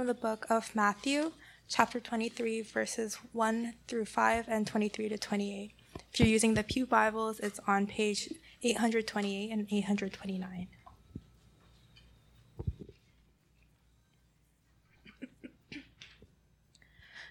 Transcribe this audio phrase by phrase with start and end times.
[0.00, 1.32] From the book of Matthew,
[1.68, 5.72] chapter 23, verses 1 through 5 and 23 to 28.
[6.10, 8.32] If you're using the Pew Bibles, it's on page
[8.62, 10.68] 828 and 829.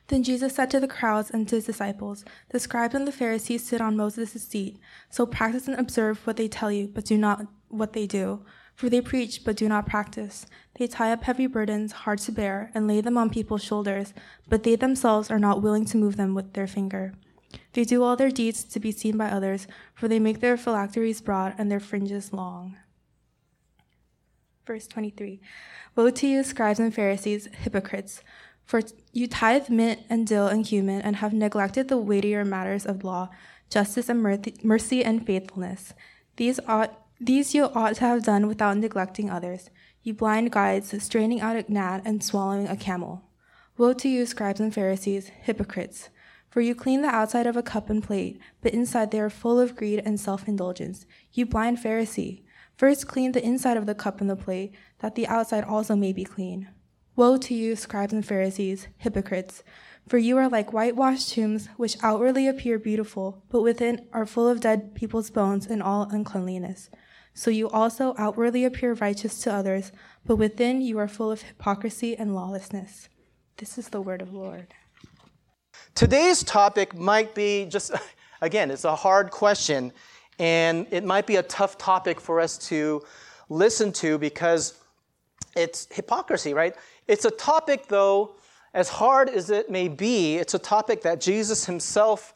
[0.09, 3.67] Then Jesus said to the crowds and to his disciples, The scribes and the Pharisees
[3.67, 4.77] sit on Moses' seat,
[5.09, 8.45] so practice and observe what they tell you, but do not what they do.
[8.80, 10.46] For they preach, but do not practice.
[10.75, 14.14] They tie up heavy burdens, hard to bear, and lay them on people's shoulders,
[14.48, 17.14] but they themselves are not willing to move them with their finger.
[17.73, 21.20] They do all their deeds to be seen by others, for they make their phylacteries
[21.20, 22.78] broad and their fringes long.
[24.65, 25.42] Verse 23
[25.98, 28.21] Woe to you, scribes and Pharisees, hypocrites!
[28.64, 28.79] For
[29.11, 33.28] you tithe mint and dill and cumin, and have neglected the weightier matters of law,
[33.70, 34.23] justice and
[34.64, 35.94] mercy and faithfulness.
[36.38, 39.69] These ought these you ought to have done without neglecting others,
[40.03, 43.23] you blind guides, straining out a gnat and swallowing a camel.
[43.78, 46.09] Woe to you, scribes and Pharisees, hypocrites!
[46.50, 49.59] For you clean the outside of a cup and plate, but inside they are full
[49.59, 51.06] of greed and self indulgence.
[51.34, 52.44] You blind Pharisee!
[52.78, 56.14] First clean the inside of the cup and the plate, that the outside also may
[56.14, 56.70] be clean.
[57.17, 59.62] Woe to you, scribes and Pharisees, hypocrites!
[60.08, 64.62] For you are like whitewashed tombs, which outwardly appear beautiful, but within are full of
[64.62, 66.90] dead people's bones and all uncleanliness.
[67.33, 69.91] So you also outwardly appear righteous to others,
[70.25, 73.08] but within you are full of hypocrisy and lawlessness.
[73.58, 74.67] This is the word of the Lord.
[75.95, 77.91] Today's topic might be just,
[78.41, 79.91] again, it's a hard question,
[80.38, 83.02] and it might be a tough topic for us to
[83.50, 84.75] listen to because
[85.55, 86.75] it's hypocrisy, right?
[87.07, 88.35] It's a topic, though,
[88.73, 92.33] as hard as it may be, it's a topic that Jesus himself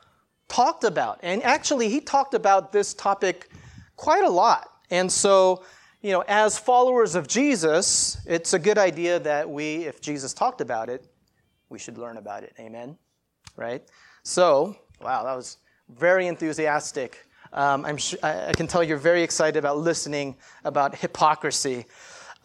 [0.48, 1.20] talked about.
[1.24, 3.50] And actually, he talked about this topic
[3.96, 4.73] quite a lot.
[4.94, 5.64] And so,
[6.04, 10.62] you know, as followers of Jesus, it's a good idea that we, if Jesus talked
[10.62, 11.08] about it,
[11.70, 12.54] we should learn about it.
[12.60, 12.96] Amen?
[13.56, 13.82] Right?
[14.22, 15.58] So, wow, that was
[15.90, 17.26] very enthusiastic.
[17.54, 21.86] Um, I'm sure, I, can tell you're very excited about listening about hypocrisy.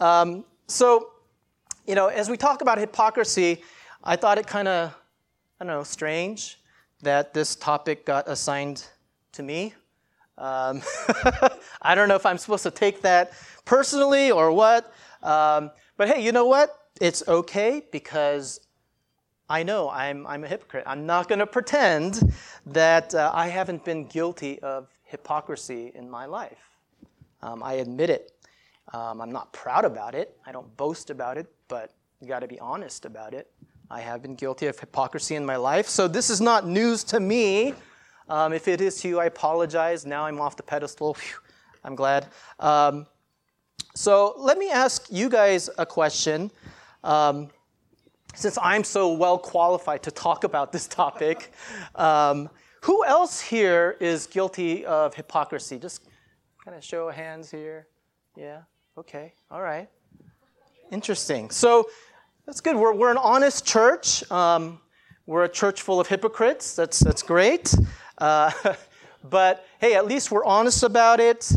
[0.01, 1.11] Um, so,
[1.87, 3.63] you know, as we talk about hypocrisy,
[4.03, 4.97] I thought it kind of,
[5.61, 6.59] I don't know, strange
[7.03, 8.87] that this topic got assigned
[9.33, 9.75] to me.
[10.39, 10.83] Um,
[11.83, 13.33] I don't know if I'm supposed to take that
[13.65, 14.93] personally or what.
[15.23, 16.75] Um, but hey, you know what?
[17.01, 18.61] It's okay because
[19.49, 20.85] I know I'm, I'm a hypocrite.
[20.87, 22.35] I'm not going to pretend
[22.67, 26.79] that uh, I haven't been guilty of hypocrisy in my life.
[27.43, 28.33] Um, I admit it.
[28.93, 30.37] Um, I'm not proud about it.
[30.47, 33.51] I don't boast about it, but you got to be honest about it.
[33.91, 35.89] I have been guilty of hypocrisy in my life.
[35.89, 37.75] So this is not news to me.
[38.29, 40.05] Um, if it is to you, I apologize.
[40.05, 41.15] Now I'm off the pedestal.
[41.15, 41.39] Whew,
[41.85, 42.27] I'm glad.
[42.61, 43.07] Um,
[43.95, 46.51] so let me ask you guys a question.
[47.03, 47.49] Um,
[48.35, 51.53] since I'm so well qualified to talk about this topic,
[51.95, 52.51] um,
[52.83, 55.79] who else here is guilty of hypocrisy?
[55.79, 56.05] Just
[56.65, 57.89] kind of show of hands here.
[58.37, 58.61] Yeah?
[58.97, 59.33] Okay.
[59.51, 59.89] All right.
[60.93, 61.51] Interesting.
[61.51, 61.89] So
[62.47, 62.77] that's good.
[62.77, 64.31] We're, we're an honest church.
[64.31, 64.81] Um,
[65.27, 66.75] we're a church full of hypocrites.
[66.75, 67.75] That's, that's great.
[68.19, 68.51] Uh,
[69.25, 71.51] but hey, at least we're honest about it.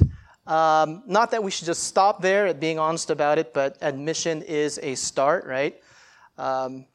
[0.48, 4.42] Um, not that we should just stop there at being honest about it, but admission
[4.42, 5.80] is a start, right?
[6.38, 6.86] Um,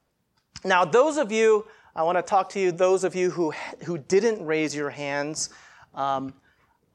[0.64, 3.52] now, those of you, I want to talk to you, those of you who,
[3.84, 5.50] who didn't raise your hands,
[5.94, 6.34] um,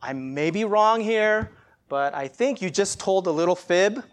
[0.01, 1.51] I may be wrong here,
[1.87, 4.03] but I think you just told a little fib.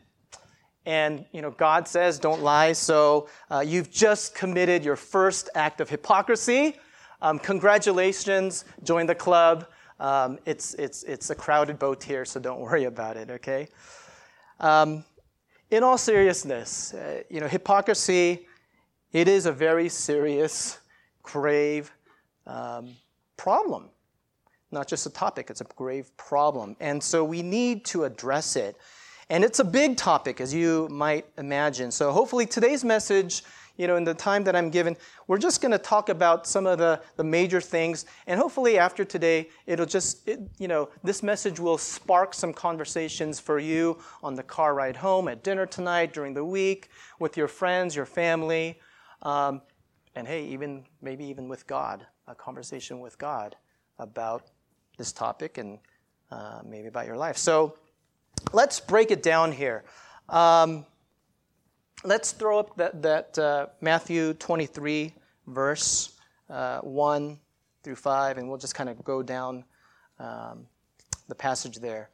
[0.86, 5.82] And you know, God says, "Don't lie." So uh, you've just committed your first act
[5.82, 6.76] of hypocrisy.
[7.20, 9.66] Um, congratulations, join the club.
[10.00, 13.68] Um, it's, it's, it's a crowded boat here, so don't worry about it, okay?
[14.60, 15.04] Um,
[15.70, 18.46] in all seriousness, uh, you know, hypocrisy,
[19.12, 20.78] it is a very serious,
[21.22, 21.92] grave
[22.46, 22.96] um,
[23.36, 23.90] problem.
[24.70, 26.76] Not just a topic, it's a grave problem.
[26.80, 28.76] And so we need to address it.
[29.30, 31.90] And it's a big topic, as you might imagine.
[31.90, 33.44] So hopefully today's message
[33.78, 34.96] you know, in the time that I'm given,
[35.28, 38.04] we're just going to talk about some of the, the major things.
[38.26, 43.40] And hopefully after today, it'll just, it, you know, this message will spark some conversations
[43.40, 46.90] for you on the car ride home, at dinner tonight, during the week,
[47.20, 48.80] with your friends, your family.
[49.22, 49.62] Um,
[50.16, 53.54] and hey, even maybe even with God, a conversation with God
[54.00, 54.50] about
[54.96, 55.78] this topic and
[56.32, 57.36] uh, maybe about your life.
[57.36, 57.78] So
[58.52, 59.84] let's break it down here.
[60.28, 60.84] Um,
[62.04, 65.14] let's throw up that, that uh, Matthew 23
[65.46, 66.18] verse
[66.50, 67.38] uh, 1
[67.82, 69.64] through 5, and we'll just kind of go down
[70.18, 70.66] um,
[71.28, 72.10] the passage there.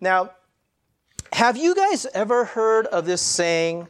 [0.00, 0.30] Now,
[1.32, 3.88] have you guys ever heard of this saying,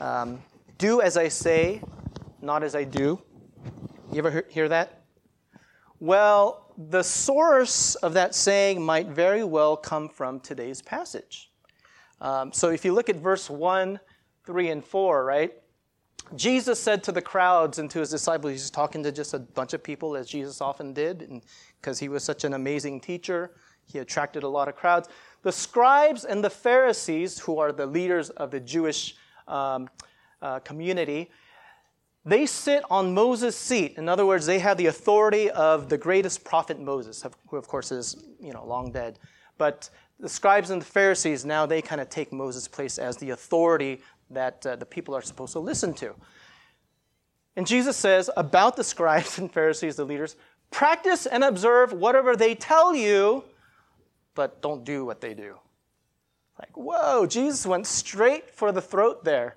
[0.00, 0.42] um,
[0.78, 1.80] Do as I say,
[2.40, 3.20] not as I do.
[4.12, 5.02] You ever hear that?
[5.98, 11.50] Well, the source of that saying might very well come from today's passage.
[12.20, 13.98] Um, so if you look at verse 1,
[14.44, 15.52] 3, and 4, right?
[16.36, 19.74] Jesus said to the crowds and to his disciples, he's talking to just a bunch
[19.74, 21.42] of people, as Jesus often did,
[21.80, 23.52] because he was such an amazing teacher.
[23.86, 25.08] He attracted a lot of crowds.
[25.42, 29.88] The scribes and the Pharisees, who are the leaders of the Jewish um,
[30.40, 31.30] uh, community,
[32.24, 33.94] they sit on Moses' seat.
[33.98, 37.92] In other words, they have the authority of the greatest prophet Moses, who of course
[37.92, 39.18] is you know long dead.
[39.58, 43.30] But the scribes and the Pharisees now they kind of take Moses' place as the
[43.30, 44.00] authority
[44.30, 46.14] that uh, the people are supposed to listen to.
[47.56, 50.36] And Jesus says about the scribes and Pharisees, the leaders,
[50.70, 53.44] practice and observe whatever they tell you,
[54.34, 55.56] but don't do what they do.
[56.58, 59.56] Like, whoa, Jesus went straight for the throat there.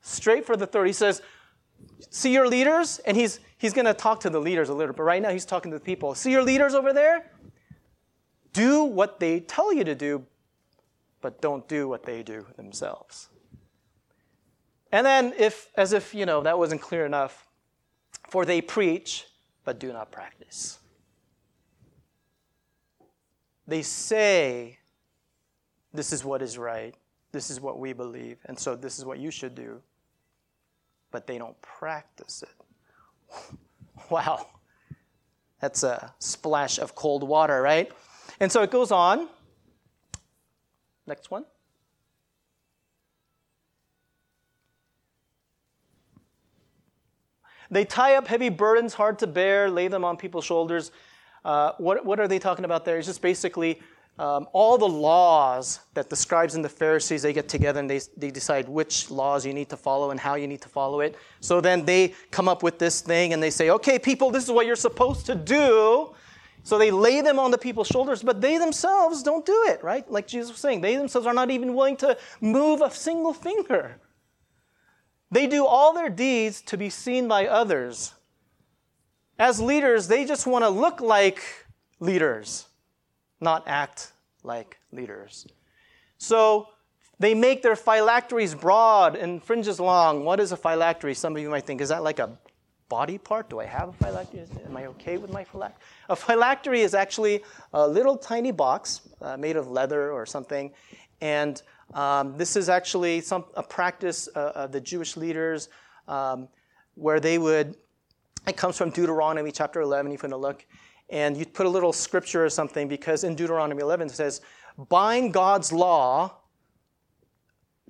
[0.00, 0.86] Straight for the throat.
[0.86, 1.22] He says,
[2.10, 2.98] See your leaders?
[3.00, 5.44] And he's, he's going to talk to the leaders a little, but right now he's
[5.44, 6.14] talking to the people.
[6.14, 7.30] See your leaders over there?
[8.52, 10.24] Do what they tell you to do,
[11.20, 13.28] but don't do what they do themselves.
[14.90, 17.46] And then, if, as if, you know, that wasn't clear enough,
[18.28, 19.26] for they preach,
[19.64, 20.78] but do not practice.
[23.66, 24.78] They say,
[25.92, 26.94] this is what is right,
[27.32, 29.82] this is what we believe, and so this is what you should do
[31.10, 33.58] but they don't practice it.
[34.10, 34.46] wow.
[35.60, 37.90] That's a splash of cold water, right?
[38.40, 39.28] And so it goes on.
[41.06, 41.44] Next one.
[47.70, 50.90] They tie up heavy burdens hard to bear, lay them on people's shoulders.
[51.44, 52.98] Uh, what, what are they talking about there?
[52.98, 53.80] It's just basically
[54.18, 58.00] um, all the laws that the scribes and the Pharisees, they get together and they,
[58.16, 61.16] they decide which laws you need to follow and how you need to follow it.
[61.40, 64.50] So then they come up with this thing and they say, okay, people, this is
[64.50, 66.14] what you're supposed to do.
[66.64, 70.10] So they lay them on the people's shoulders, but they themselves don't do it, right?
[70.10, 73.96] Like Jesus was saying, they themselves are not even willing to move a single finger.
[75.30, 78.14] They do all their deeds to be seen by others.
[79.38, 81.42] As leaders, they just want to look like
[82.00, 82.68] leaders
[83.40, 85.46] not act like leaders.
[86.18, 86.68] So
[87.18, 90.24] they make their phylacteries broad and fringes long.
[90.24, 91.14] What is a phylactery?
[91.14, 92.38] Some of you might think, is that like a
[92.88, 93.50] body part?
[93.50, 94.46] Do I have a phylactery?
[94.66, 95.82] Am I okay with my phylactery?
[96.08, 97.42] A phylactery is actually
[97.72, 100.72] a little tiny box uh, made of leather or something.
[101.20, 101.60] And
[101.94, 105.68] um, this is actually some, a practice uh, of the Jewish leaders
[106.06, 106.48] um,
[106.94, 107.76] where they would,
[108.46, 110.66] it comes from Deuteronomy chapter 11, if you want to look
[111.10, 114.40] and you put a little scripture or something because in Deuteronomy 11 it says,
[114.88, 116.34] bind God's law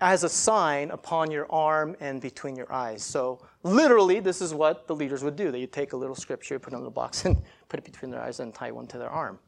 [0.00, 3.02] as a sign upon your arm and between your eyes.
[3.02, 5.50] So literally, this is what the leaders would do.
[5.50, 7.84] They would take a little scripture, put it in a little box, and put it
[7.84, 9.40] between their eyes and tie one to their arm.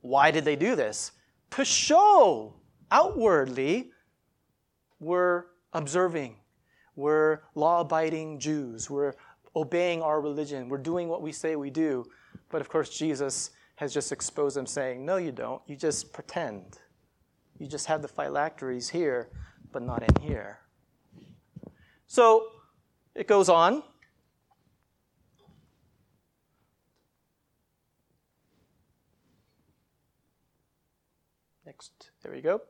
[0.00, 1.12] Why did they do this?
[1.50, 2.54] To show
[2.90, 3.90] outwardly
[4.98, 6.36] we're observing,
[6.94, 9.14] we're law abiding Jews, we're
[9.56, 12.04] obeying our religion, we're doing what we say we do.
[12.50, 15.62] But of course, Jesus has just exposed them, saying, No, you don't.
[15.66, 16.78] You just pretend.
[17.58, 19.30] You just have the phylacteries here,
[19.72, 20.60] but not in here.
[22.06, 22.48] So
[23.14, 23.82] it goes on.
[31.64, 32.60] Next, there we go.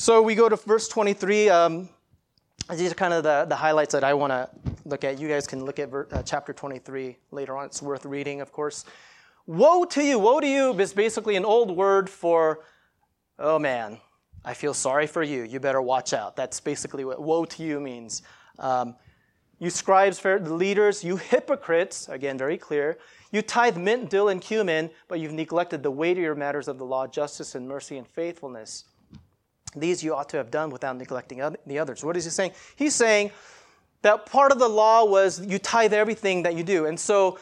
[0.00, 1.50] So we go to verse 23.
[1.50, 1.86] Um,
[2.74, 4.48] these are kind of the, the highlights that I want to
[4.86, 5.20] look at.
[5.20, 7.66] You guys can look at ver, uh, chapter 23 later on.
[7.66, 8.86] It's worth reading, of course.
[9.46, 10.18] Woe to you!
[10.18, 12.60] Woe to you is basically an old word for,
[13.38, 13.98] oh man,
[14.42, 15.42] I feel sorry for you.
[15.42, 16.34] You better watch out.
[16.34, 18.22] That's basically what woe to you means.
[18.58, 18.96] Um,
[19.58, 22.96] you scribes, the leaders, you hypocrites, again, very clear.
[23.32, 27.06] You tithe mint, dill, and cumin, but you've neglected the weightier matters of the law,
[27.06, 28.84] justice and mercy and faithfulness.
[29.76, 32.04] These you ought to have done without neglecting the others.
[32.04, 32.52] What is he saying?
[32.76, 33.30] He's saying
[34.02, 36.86] that part of the law was you tithe everything that you do.
[36.86, 37.38] And so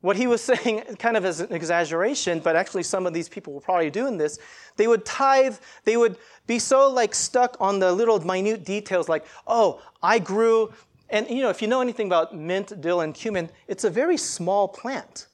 [0.00, 3.52] what he was saying, kind of as an exaggeration, but actually some of these people
[3.52, 4.38] were probably doing this,
[4.76, 6.16] they would tithe, they would
[6.46, 10.72] be so like stuck on the little minute details like, oh, I grew,
[11.10, 14.16] and you know, if you know anything about mint, dill, and cumin, it's a very
[14.16, 15.26] small plant.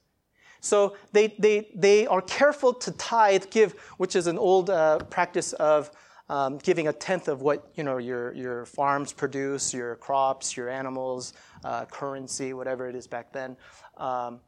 [0.59, 5.51] So they, they, they are careful to tithe, give, which is an old uh, practice
[5.53, 5.91] of
[6.29, 10.69] um, giving a tenth of what you know your, your farms produce, your crops, your
[10.69, 13.57] animals, uh, currency, whatever it is back then.
[13.97, 14.39] Um,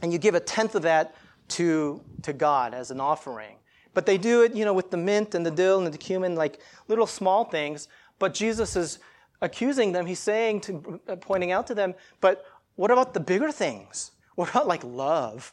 [0.00, 1.14] and you give a tenth of that
[1.48, 3.56] to, to God as an offering.
[3.94, 6.34] But they do it, you know, with the mint and the dill and the cumin,
[6.34, 7.88] like little small things.
[8.18, 9.00] But Jesus is
[9.42, 13.50] accusing them, he's saying to uh, pointing out to them, but what about the bigger
[13.50, 14.12] things?
[14.36, 15.52] What about like love?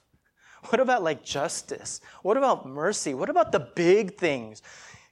[0.69, 2.01] What about like justice?
[2.21, 3.13] What about mercy?
[3.13, 4.61] What about the big things?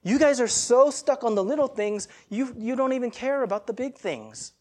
[0.04, 3.68] You guys are so stuck on the little things, you, you don't even care about
[3.68, 4.54] the big things.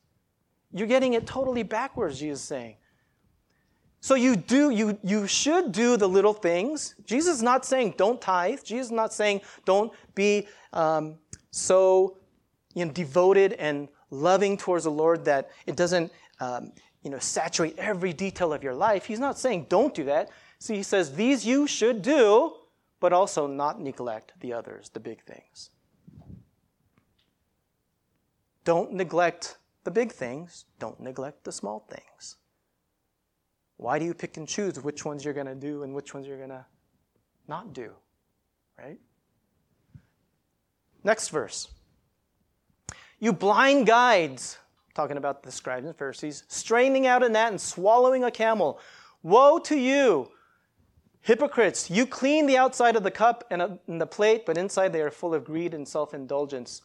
[0.72, 2.76] You're getting it totally backwards, Jesus is saying.
[4.00, 6.94] So you do, you, you should do the little things.
[7.04, 8.62] Jesus is not saying don't tithe.
[8.62, 11.16] Jesus is not saying don't be um,
[11.50, 12.18] so
[12.74, 17.78] you know, devoted and loving towards the Lord that it doesn't um, you know, saturate
[17.78, 19.06] every detail of your life.
[19.06, 20.30] He's not saying don't do that.
[20.58, 22.52] So he says these you should do,
[23.00, 25.70] but also not neglect the others, the big things.
[28.64, 32.36] Don't neglect the big things, don't neglect the small things.
[33.76, 36.26] Why do you pick and choose which ones you're going to do and which ones
[36.26, 36.64] you're going to
[37.46, 37.92] not do?
[38.78, 38.98] Right?
[41.04, 41.68] Next verse.
[43.20, 44.58] You blind guides,
[44.94, 48.80] talking about the scribes and Pharisees, straining out a gnat and swallowing a camel.
[49.22, 50.30] Woe to you,
[51.26, 51.90] hypocrites!
[51.90, 55.34] You clean the outside of the cup and the plate, but inside they are full
[55.34, 56.82] of greed and self indulgence.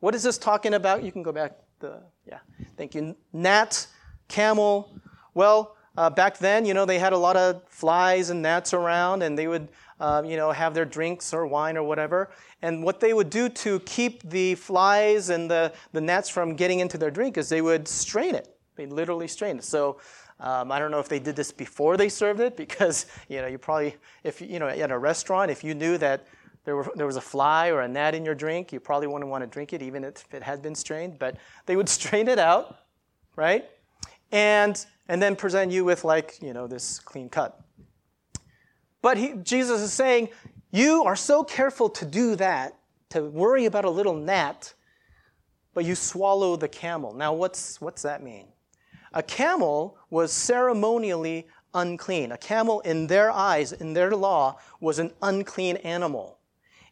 [0.00, 1.02] What is this talking about?
[1.02, 1.52] You can go back.
[1.80, 2.38] The yeah,
[2.76, 3.16] thank you.
[3.32, 3.86] Gnat,
[4.28, 4.92] camel,
[5.34, 9.22] well, uh, back then, you know, they had a lot of flies and gnats around,
[9.22, 12.30] and they would, uh, you know, have their drinks or wine or whatever.
[12.62, 16.80] And what they would do to keep the flies and the, the gnats from getting
[16.80, 18.56] into their drink is they would strain it.
[18.76, 19.64] They literally strain it.
[19.64, 19.98] So
[20.40, 23.46] um, I don't know if they did this before they served it, because you know,
[23.46, 26.26] you probably, if you know, at a restaurant, if you knew that
[26.64, 29.30] there, were, there was a fly or a gnat in your drink, you probably wouldn't
[29.30, 31.18] want to drink it, even if it had been strained.
[31.18, 32.78] But they would strain it out,
[33.36, 33.64] right?
[34.30, 37.60] And and then present you with like, you know, this clean cut.
[39.00, 40.28] But he, Jesus is saying,
[40.70, 42.76] you are so careful to do that,
[43.10, 44.74] to worry about a little gnat,
[45.72, 47.14] but you swallow the camel.
[47.14, 48.48] Now, what's, what's that mean?
[49.12, 52.32] A camel was ceremonially unclean.
[52.32, 56.38] A camel, in their eyes, in their law, was an unclean animal.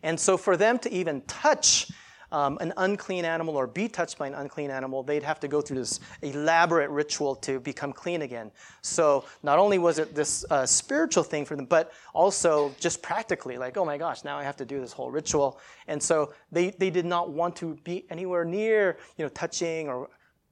[0.02, 1.90] And so, for them to even touch
[2.32, 5.61] um, an unclean animal or be touched by an unclean animal, they'd have to go
[5.61, 8.50] through this elaborate ritual to become clean again.
[8.82, 13.58] So not only was it this uh, spiritual thing for them, but also just practically,
[13.58, 15.61] like, oh my gosh, now I have to do this whole ritual.
[15.87, 20.11] And so they, they did not want to be anywhere near, you know, touching or,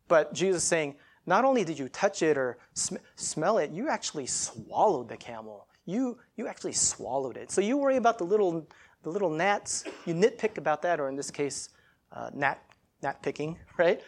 [0.09, 4.27] but Jesus saying, not only did you touch it or sm- smell it, you actually
[4.27, 5.69] swallowed the camel.
[5.87, 7.51] You, you actually swallowed it.
[7.51, 8.67] So you worry about the little
[9.05, 11.69] the little gnats, you nitpick about that, or in this case,
[12.11, 12.61] uh, gnat,
[13.03, 14.03] gnat picking, right?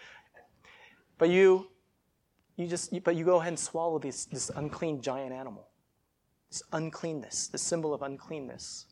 [1.18, 1.68] But you,
[2.56, 5.68] you just, but you go ahead and swallow this, this unclean giant animal.
[6.50, 8.87] This uncleanness, the symbol of uncleanness.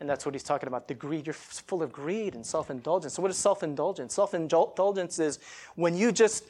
[0.00, 0.88] And that's what he's talking about.
[0.88, 3.14] The greed, you're full of greed and self indulgence.
[3.14, 4.12] So, what is self indulgence?
[4.12, 5.38] Self indulgence is
[5.76, 6.44] when you just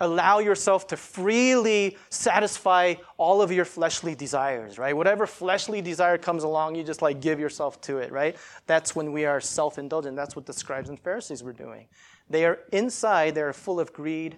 [0.00, 4.96] allow yourself to freely satisfy all of your fleshly desires, right?
[4.96, 8.36] Whatever fleshly desire comes along, you just like give yourself to it, right?
[8.66, 10.16] That's when we are self indulgent.
[10.16, 11.88] That's what the scribes and Pharisees were doing.
[12.28, 14.36] They are inside, they're full of greed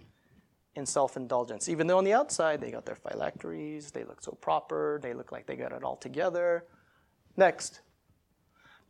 [0.77, 1.69] and self indulgence.
[1.69, 5.33] Even though on the outside, they got their phylacteries, they look so proper, they look
[5.33, 6.65] like they got it all together.
[7.37, 7.81] Next.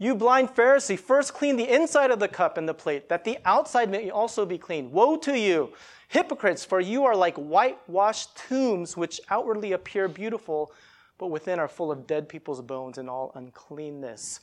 [0.00, 3.38] You blind Pharisee, first clean the inside of the cup and the plate, that the
[3.44, 4.92] outside may also be clean.
[4.92, 5.72] Woe to you!
[6.08, 10.72] Hypocrites, for you are like whitewashed tombs, which outwardly appear beautiful,
[11.18, 14.40] but within are full of dead people's bones and all uncleanness.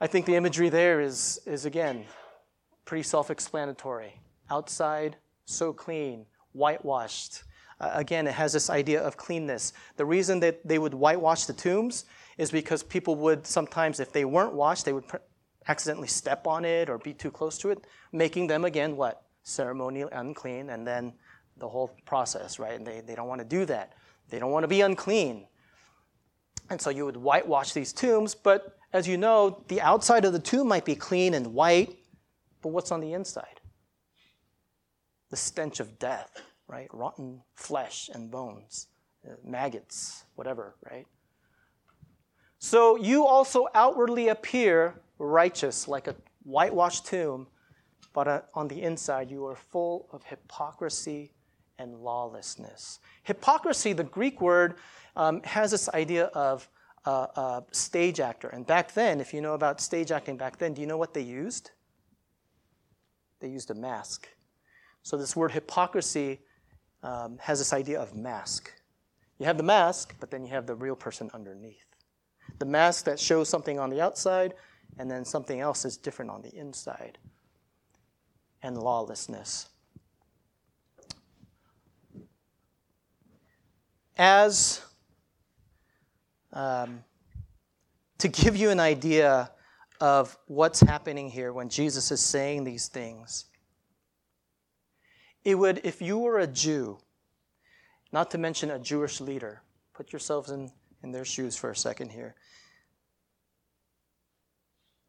[0.00, 2.04] I think the imagery there is, is again,
[2.84, 4.20] pretty self explanatory.
[4.50, 5.16] Outside,
[5.46, 7.44] so clean, whitewashed.
[7.80, 9.72] Uh, again, it has this idea of cleanness.
[9.96, 12.04] The reason that they would whitewash the tombs
[12.36, 15.04] is because people would sometimes, if they weren't washed, they would
[15.66, 19.22] accidentally step on it or be too close to it, making them again what?
[19.48, 21.12] Ceremonially unclean, and then
[21.56, 22.74] the whole process, right?
[22.74, 23.94] And they, they don't want to do that.
[24.28, 25.46] They don't want to be unclean.
[26.70, 30.38] And so you would whitewash these tombs, but as you know, the outside of the
[30.38, 31.96] tomb might be clean and white,
[32.62, 33.60] but what's on the inside?
[35.30, 36.88] The stench of death, right?
[36.92, 38.88] Rotten flesh and bones,
[39.26, 41.06] uh, maggots, whatever, right?
[42.58, 47.46] So you also outwardly appear righteous like a whitewashed tomb,
[48.12, 51.32] but uh, on the inside, you are full of hypocrisy
[51.78, 52.98] and lawlessness.
[53.22, 54.74] Hypocrisy, the Greek word,
[55.16, 56.68] um, has this idea of
[57.04, 58.48] a, a stage actor.
[58.48, 61.14] And back then, if you know about stage acting back then, do you know what
[61.14, 61.70] they used?
[63.40, 64.28] They used a mask.
[65.02, 66.40] So this word hypocrisy
[67.02, 68.72] um, has this idea of mask.
[69.38, 71.86] You have the mask, but then you have the real person underneath.
[72.58, 74.54] The mask that shows something on the outside,
[74.98, 77.18] and then something else is different on the inside.
[78.62, 79.68] And lawlessness.
[84.16, 84.80] As
[86.52, 87.04] um,
[88.18, 89.50] to give you an idea
[90.00, 93.46] of what's happening here when Jesus is saying these things,
[95.44, 96.98] it would, if you were a Jew,
[98.12, 99.62] not to mention a Jewish leader,
[99.94, 100.70] put yourselves in,
[101.02, 102.34] in their shoes for a second here.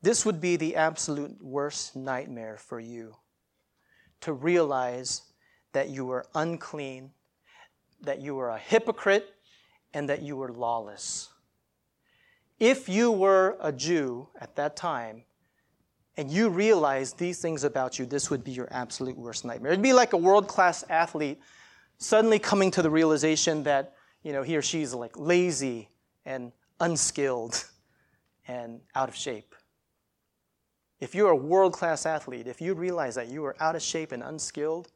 [0.02, 3.16] This would be the absolute worst nightmare for you
[4.22, 5.22] to realize
[5.74, 7.12] that you were unclean,
[8.02, 9.34] that you were a hypocrite,
[9.94, 11.30] and that you were lawless.
[12.60, 15.24] If you were a Jew at that time
[16.18, 19.72] and you realized these things about you, this would be your absolute worst nightmare.
[19.72, 21.40] It'd be like a world class athlete
[21.98, 25.90] suddenly coming to the realization that you know he or she's like lazy
[26.26, 27.66] and unskilled
[28.48, 29.56] and out of shape.
[31.00, 34.12] If you're a world class athlete, if you realize that you are out of shape
[34.12, 34.90] and unskilled,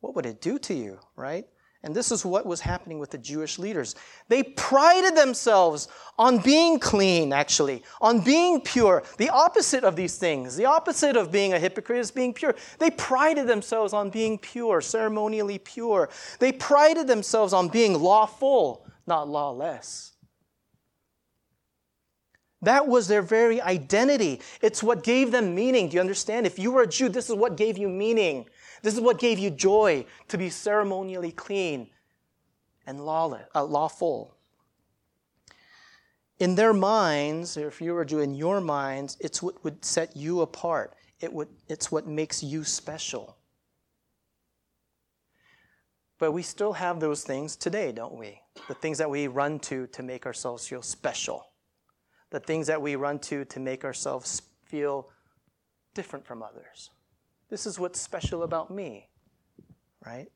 [0.00, 1.46] what would it do to you, right?
[1.84, 3.96] And this is what was happening with the Jewish leaders.
[4.28, 9.02] They prided themselves on being clean, actually, on being pure.
[9.18, 12.54] The opposite of these things, the opposite of being a hypocrite is being pure.
[12.78, 16.08] They prided themselves on being pure, ceremonially pure.
[16.38, 20.11] They prided themselves on being lawful, not lawless.
[22.62, 24.40] That was their very identity.
[24.60, 25.88] It's what gave them meaning.
[25.88, 26.46] Do you understand?
[26.46, 28.46] If you were a Jew, this is what gave you meaning.
[28.82, 31.90] This is what gave you joy to be ceremonially clean
[32.86, 34.36] and lawless, uh, lawful.
[36.38, 40.16] In their minds, if you were a Jew, in your minds, it's what would set
[40.16, 40.94] you apart.
[41.20, 43.36] It would, it's what makes you special.
[46.18, 48.40] But we still have those things today, don't we?
[48.68, 51.51] The things that we run to to make ourselves feel special
[52.32, 55.10] the things that we run to to make ourselves feel
[55.94, 56.90] different from others.
[57.50, 59.08] This is what's special about me,
[60.04, 60.28] right?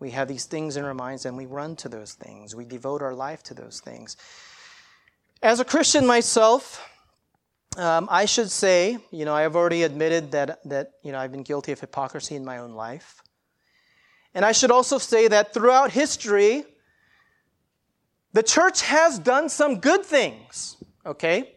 [0.00, 2.56] We have these things in our minds and we run to those things.
[2.56, 4.16] We devote our life to those things.
[5.40, 6.84] As a Christian myself,
[7.76, 11.30] um, I should say, you know, I have already admitted that, that, you know, I've
[11.30, 13.22] been guilty of hypocrisy in my own life.
[14.34, 16.64] And I should also say that throughout history,
[18.32, 20.76] the church has done some good things
[21.10, 21.52] okay?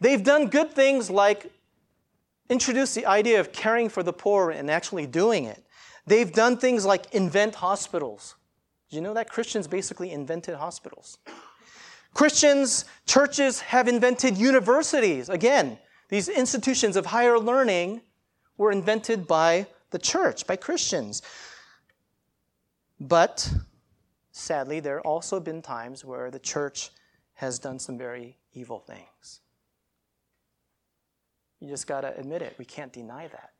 [0.00, 1.50] They've done good things like
[2.48, 5.64] introduce the idea of caring for the poor and actually doing it.
[6.06, 8.34] They've done things like invent hospitals.
[8.90, 11.18] Do you know that Christians basically invented hospitals?
[12.14, 15.28] Christians, churches have invented universities.
[15.28, 15.78] Again,
[16.10, 18.02] these institutions of higher learning
[18.58, 21.22] were invented by the church, by Christians.
[23.00, 23.50] But
[24.32, 26.90] sadly, there have also been times where the church
[27.42, 29.40] has done some very evil things.
[31.58, 32.54] You just got to admit it.
[32.56, 33.50] We can't deny that.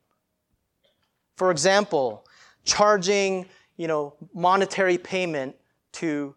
[1.36, 2.24] For example,
[2.64, 5.56] charging, you know, monetary payment
[5.94, 6.32] to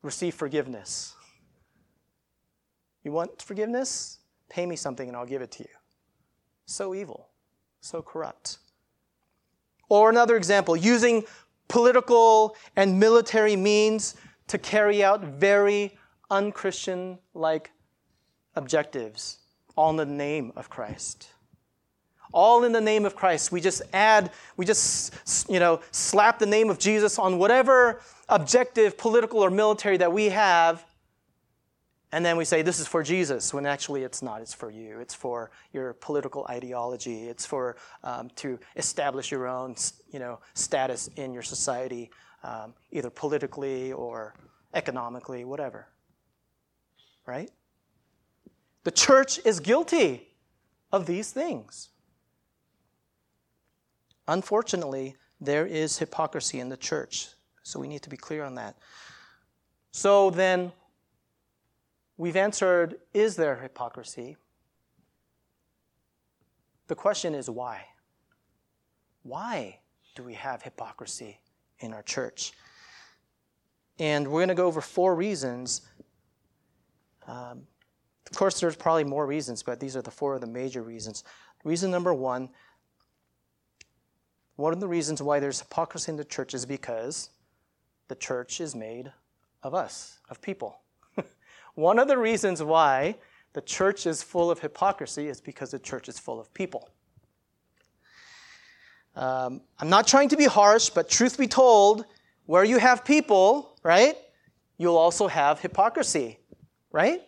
[0.00, 1.14] receive forgiveness.
[3.04, 4.20] You want forgiveness?
[4.48, 5.74] Pay me something and I'll give it to you.
[6.64, 7.28] So evil,
[7.82, 8.58] so corrupt.
[9.90, 11.24] Or another example, using
[11.68, 14.14] political and military means
[14.46, 15.98] to carry out very
[16.30, 17.70] unchristian like
[18.54, 19.38] objectives,
[19.76, 21.28] all in the name of Christ.
[22.32, 23.52] All in the name of Christ.
[23.52, 28.98] We just add, we just, you know, slap the name of Jesus on whatever objective,
[28.98, 30.84] political or military that we have,
[32.12, 34.40] and then we say this is for Jesus, when actually it's not.
[34.40, 35.00] It's for you.
[35.00, 37.28] It's for your political ideology.
[37.28, 39.74] It's for um, to establish your own,
[40.12, 42.10] you know, status in your society,
[42.42, 44.34] um, either politically or
[44.72, 45.88] economically, whatever
[47.26, 47.50] right?
[48.84, 50.28] The church is guilty
[50.92, 51.90] of these things.
[54.28, 57.28] Unfortunately, there is hypocrisy in the church,
[57.62, 58.76] so we need to be clear on that.
[59.92, 60.72] So then,
[62.16, 64.36] we've answered is there hypocrisy?
[66.88, 67.86] The question is why?
[69.22, 69.80] Why
[70.14, 71.40] do we have hypocrisy
[71.80, 72.52] in our church?
[73.98, 75.82] And we're going to go over four reasons
[77.26, 77.66] um,
[78.30, 81.24] of course, there's probably more reasons, but these are the four of the major reasons.
[81.64, 82.48] Reason number one
[84.56, 87.28] one of the reasons why there's hypocrisy in the church is because
[88.08, 89.12] the church is made
[89.62, 90.80] of us, of people.
[91.74, 93.16] one of the reasons why
[93.52, 96.88] the church is full of hypocrisy is because the church is full of people.
[99.14, 102.06] Um, I'm not trying to be harsh, but truth be told,
[102.46, 104.16] where you have people, right,
[104.78, 106.38] you'll also have hypocrisy
[106.96, 107.22] right?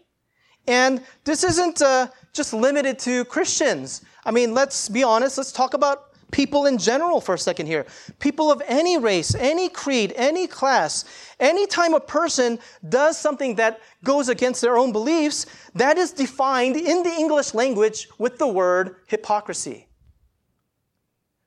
[0.67, 4.03] And this isn't uh, just limited to Christians.
[4.25, 7.87] I mean, let's be honest, let's talk about people in general for a second here.
[8.19, 11.05] People of any race, any creed, any class,
[11.39, 17.03] anytime a person does something that goes against their own beliefs, that is defined in
[17.03, 19.87] the English language with the word hypocrisy.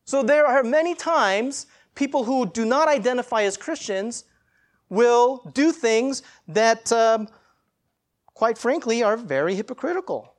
[0.05, 4.25] So there are many times people who do not identify as Christians
[4.89, 7.27] will do things that, um,
[8.41, 10.34] quite frankly, are very hypocritical.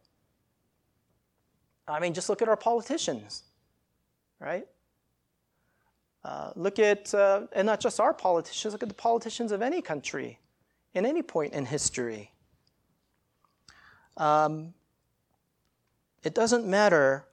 [1.87, 3.45] I mean, just look at our politicians,
[4.41, 4.67] right?
[6.25, 9.81] Uh, look at, uh, and not just our politicians, look at the politicians of any
[9.81, 10.41] country
[10.95, 12.33] in any point in history.
[14.17, 14.75] Um,
[16.25, 17.25] it doesn't matter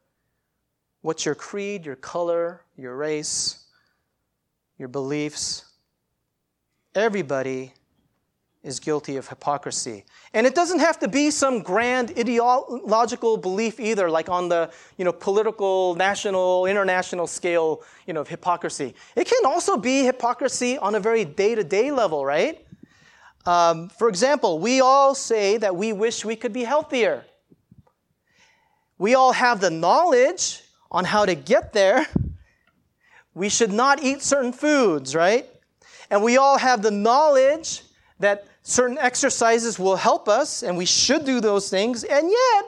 [1.02, 3.66] what's your creed, your color, your race,
[4.78, 5.66] your beliefs.
[6.94, 7.74] Everybody
[8.70, 10.06] is guilty of hypocrisy.
[10.34, 15.04] And it doesn't have to be some grand ideological belief either, like on the you
[15.04, 18.96] know, political, national, international scale you know, of hypocrisy.
[19.16, 22.66] It can also be hypocrisy on a very day to day level, right?
[23.46, 27.26] Um, for example, we all say that we wish we could be healthier.
[28.98, 32.08] We all have the knowledge on how to get there.
[33.34, 35.48] We should not eat certain foods, right?
[36.10, 37.84] And we all have the knowledge
[38.20, 42.66] that certain exercises will help us and we should do those things, and yet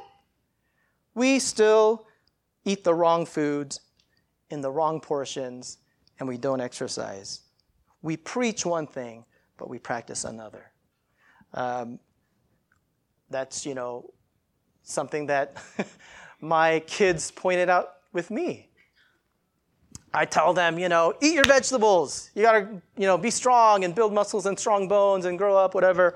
[1.13, 2.07] we still
[2.65, 3.81] eat the wrong foods
[4.49, 5.77] in the wrong portions
[6.19, 7.41] and we don't exercise.
[8.01, 9.25] We preach one thing,
[9.57, 10.71] but we practice another.
[11.53, 11.99] Um,
[13.29, 14.13] that's, you know,
[14.83, 15.57] something that
[16.41, 18.70] my kids pointed out with me.
[20.13, 22.31] I tell them, you know, eat your vegetables.
[22.35, 25.55] You got to, you know, be strong and build muscles and strong bones and grow
[25.55, 26.15] up, whatever.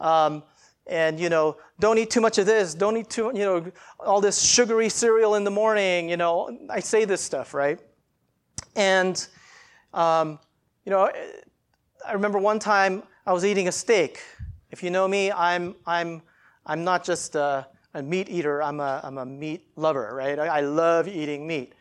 [0.00, 0.42] Um,
[0.86, 2.72] and, you know, don't eat too much of this.
[2.72, 6.08] Don't eat too, you know, all this sugary cereal in the morning.
[6.08, 7.78] You know, I say this stuff, right?
[8.74, 9.26] And,
[9.92, 10.38] um,
[10.84, 11.10] you know,
[12.06, 14.20] I remember one time I was eating a steak.
[14.70, 16.22] If you know me, I'm, I'm,
[16.64, 20.38] I'm not just a, a meat eater, I'm a, I'm a meat lover, right?
[20.38, 21.74] I, I love eating meat.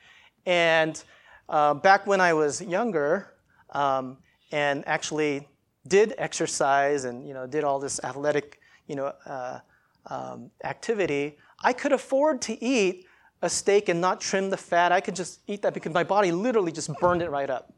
[0.45, 1.01] And
[1.49, 3.33] uh, back when I was younger
[3.71, 4.17] um,
[4.51, 5.47] and actually
[5.87, 9.59] did exercise and you know did all this athletic you know uh,
[10.07, 13.05] um, activity, I could afford to eat
[13.41, 14.91] a steak and not trim the fat.
[14.91, 17.73] I could just eat that because my body literally just burned it right up.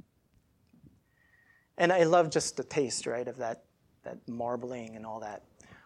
[1.77, 3.63] And I love just the taste, right, of that,
[4.03, 5.43] that marbling and all that.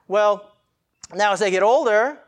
[0.08, 0.52] Well,
[1.13, 2.20] now as I get older,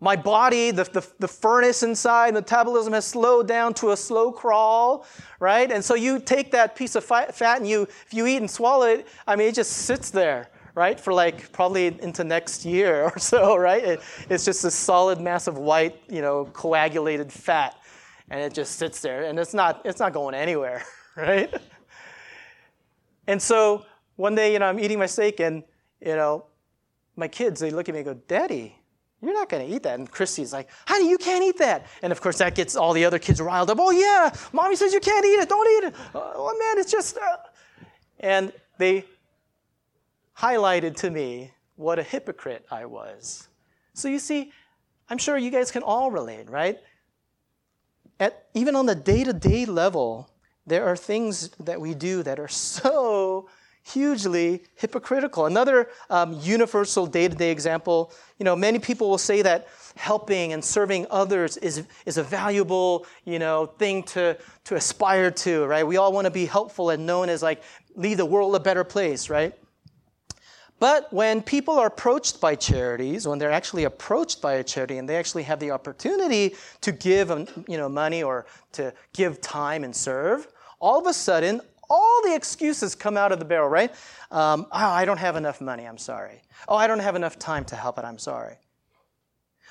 [0.00, 5.04] my body, the, the, the, furnace inside, metabolism has slowed down to a slow crawl,
[5.40, 5.72] right?
[5.72, 8.86] And so you take that piece of fat and you, if you eat and swallow
[8.86, 11.00] it, I mean, it just sits there, right?
[11.00, 13.82] For like probably into next year or so, right?
[13.82, 17.76] It, it's just a solid mass of white, you know, coagulated fat.
[18.30, 20.84] And it just sits there and it's not, it's not going anywhere,
[21.16, 21.52] right?
[23.26, 23.84] And so
[24.14, 25.64] one day, you know, I'm eating my steak and,
[26.00, 26.44] you know,
[27.16, 28.77] my kids, they look at me and go, Daddy,
[29.20, 29.98] you're not going to eat that.
[29.98, 31.86] And Christy's like, honey, you can't eat that.
[32.02, 33.78] And of course, that gets all the other kids riled up.
[33.80, 35.48] Oh, yeah, mommy says you can't eat it.
[35.48, 35.94] Don't eat it.
[36.14, 37.16] Oh, man, it's just.
[37.16, 37.36] Uh...
[38.20, 39.04] And they
[40.36, 43.48] highlighted to me what a hypocrite I was.
[43.92, 44.52] So you see,
[45.08, 46.78] I'm sure you guys can all relate, right?
[48.20, 50.30] At, even on the day to day level,
[50.66, 53.48] there are things that we do that are so
[53.92, 55.46] hugely hypocritical.
[55.46, 60.52] Another um, universal day to day example you know, many people will say that helping
[60.52, 65.86] and serving others is, is a valuable you know, thing to, to aspire to, right?
[65.86, 67.62] We all want to be helpful and known as like,
[67.96, 69.52] leave the world a better place, right?
[70.78, 75.08] But when people are approached by charities, when they're actually approached by a charity and
[75.08, 79.82] they actually have the opportunity to give um, you know, money or to give time
[79.82, 80.46] and serve,
[80.78, 83.90] all of a sudden, all the excuses come out of the barrel, right?
[84.30, 86.42] Um, oh, I don't have enough money, I'm sorry.
[86.68, 88.56] Oh, I don't have enough time to help it, I'm sorry.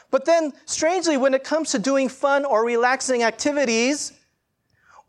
[0.10, 4.14] But then, strangely, when it comes to doing fun or relaxing activities,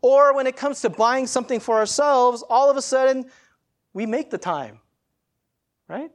[0.01, 3.25] or when it comes to buying something for ourselves, all of a sudden,
[3.93, 4.79] we make the time,
[5.87, 6.11] right?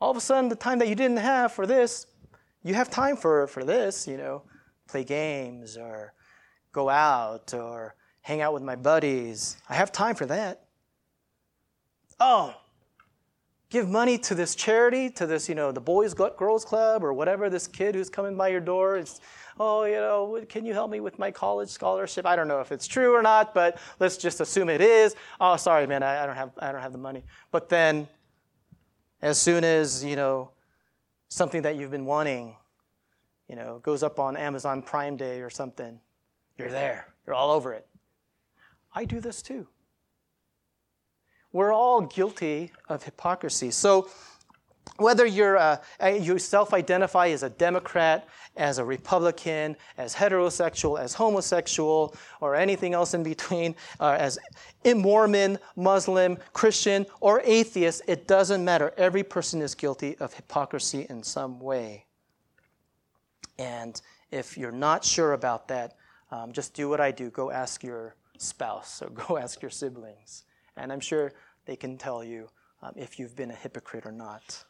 [0.00, 2.06] All of a sudden, the time that you didn't have for this,
[2.62, 4.42] you have time for, for this, you know,
[4.86, 6.14] play games or
[6.72, 7.94] go out or
[8.30, 9.56] hang out with my buddies.
[9.68, 10.62] I have time for that.
[12.20, 12.54] Oh,
[13.70, 17.50] give money to this charity, to this, you know, the Boys Girls Club or whatever,
[17.50, 18.96] this kid who's coming by your door.
[18.96, 19.20] It's,
[19.58, 22.24] oh, you know, can you help me with my college scholarship?
[22.24, 25.16] I don't know if it's true or not, but let's just assume it is.
[25.40, 27.24] Oh, sorry, man, I, I don't have, I don't have the money.
[27.50, 28.06] But then,
[29.22, 30.52] as soon as, you know,
[31.30, 32.54] something that you've been wanting,
[33.48, 35.98] you know, goes up on Amazon Prime Day or something.
[36.56, 37.88] You're there, you're all over it.
[38.92, 39.66] I do this too.
[41.52, 43.70] We're all guilty of hypocrisy.
[43.70, 44.08] So,
[44.96, 52.14] whether you're uh, you self-identify as a Democrat, as a Republican, as heterosexual, as homosexual,
[52.40, 54.38] or anything else in between, uh, as
[54.84, 58.92] Mormon, Muslim, Christian, or atheist, it doesn't matter.
[58.96, 62.06] Every person is guilty of hypocrisy in some way.
[63.58, 64.00] And
[64.30, 65.96] if you're not sure about that,
[66.30, 67.30] um, just do what I do.
[67.30, 70.44] Go ask your spouse or go ask your siblings.
[70.76, 71.32] And I'm sure
[71.66, 72.48] they can tell you
[72.82, 74.64] um, if you've been a hypocrite or not.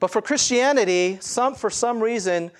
[0.00, 2.50] But for Christianity, some, for some reason,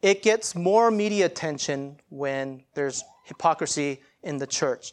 [0.00, 4.92] it gets more media attention when there's hypocrisy in the church.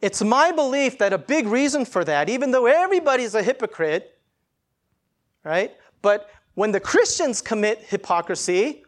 [0.00, 4.18] It's my belief that a big reason for that, even though everybody's a hypocrite,
[5.44, 5.72] right?
[6.02, 8.84] But when the Christians commit hypocrisy,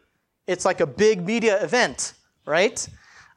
[0.47, 2.13] it's like a big media event,
[2.45, 2.87] right?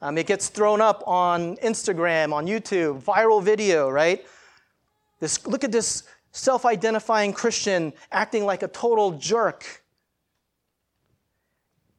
[0.02, 4.24] Um, it gets thrown up on Instagram, on YouTube, viral video, right?
[5.20, 9.82] This, look at this self identifying Christian acting like a total jerk.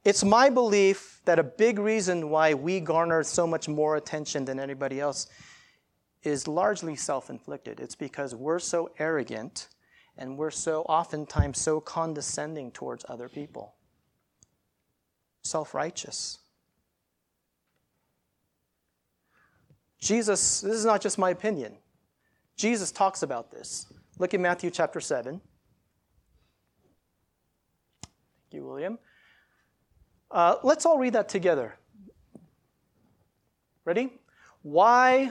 [0.04, 4.58] It's my belief that a big reason why we garner so much more attention than
[4.58, 5.28] anybody else
[6.24, 7.78] is largely self inflicted.
[7.78, 9.68] It's because we're so arrogant
[10.18, 13.74] and we're so oftentimes so condescending towards other people,
[15.42, 16.38] self righteous.
[20.02, 21.76] Jesus, this is not just my opinion.
[22.56, 23.86] Jesus talks about this.
[24.18, 25.40] Look at Matthew chapter 7.
[28.02, 28.12] Thank
[28.50, 28.98] you, William.
[30.28, 31.76] Uh, let's all read that together.
[33.84, 34.12] Ready?
[34.62, 35.30] Why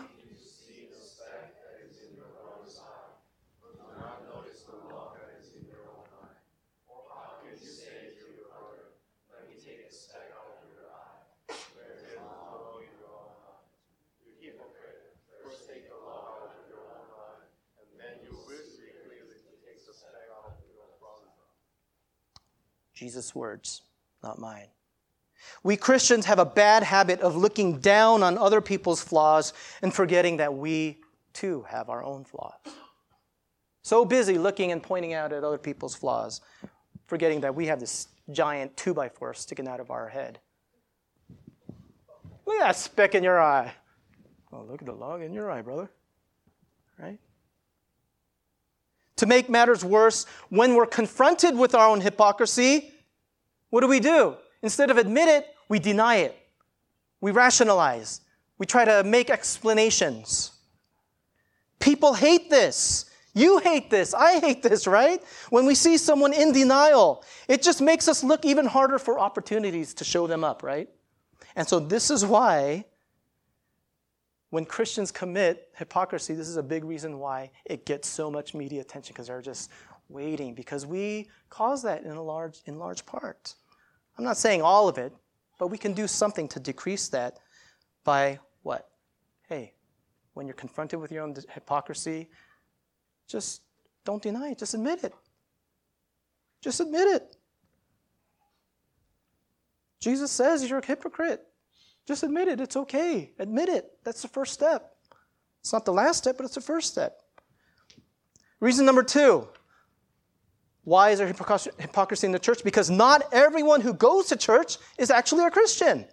[23.02, 23.82] Jesus' words,
[24.22, 24.68] not mine.
[25.64, 30.38] We Christians have a bad habit of looking down on other people's flaws and forgetting
[30.38, 31.00] that we
[31.34, 32.54] too have our own flaws.
[33.82, 36.42] So busy looking and pointing out at other people's flaws,
[37.08, 40.38] forgetting that we have this giant two by four sticking out of our head.
[42.46, 43.74] Look at that speck in your eye.
[44.54, 45.90] Oh, look at the log in your eye, brother.
[47.00, 47.18] Right?
[49.22, 52.92] To make matters worse, when we're confronted with our own hypocrisy,
[53.70, 54.36] what do we do?
[54.64, 56.36] Instead of admit it, we deny it.
[57.20, 58.22] We rationalize.
[58.58, 60.54] We try to make explanations.
[61.80, 63.12] People hate this.
[63.36, 64.16] You hate this.
[64.16, 65.22] I hate this, right?
[65.52, 69.94] When we see someone in denial, it just makes us look even harder for opportunities
[69.94, 70.90] to show them up, right?
[71.56, 72.86] And so, this is why
[74.52, 78.82] when Christians commit hypocrisy, this is a big reason why it gets so much media
[78.82, 79.72] attention because they're just
[80.10, 83.56] waiting because we cause that in a large in large part.
[84.18, 85.14] I'm not saying all of it,
[85.58, 87.40] but we can do something to decrease that
[88.04, 88.90] by what?
[89.48, 89.74] Hey,
[90.34, 92.30] when you're confronted with your own hypocrisy,
[93.28, 93.62] just
[94.04, 95.14] don't deny it, just admit it.
[96.62, 97.38] Just admit it.
[100.02, 101.48] Jesus says you're a hypocrite.
[102.08, 102.60] Just admit it.
[102.60, 103.32] It's okay.
[103.40, 103.92] Admit it.
[104.04, 104.96] That's the first step.
[105.60, 107.22] It's not the last step, but it's the first step.
[108.60, 109.48] Reason number two
[110.84, 112.64] why is there hypocrisy in the church?
[112.64, 116.06] Because not everyone who goes to church is actually a Christian.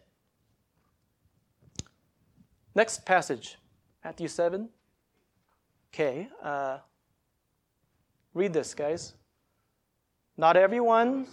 [2.75, 3.57] Next passage,
[4.05, 4.69] Matthew 7.
[5.93, 6.79] Okay, uh,
[8.35, 9.15] read this, guys.
[10.37, 11.27] Not everyone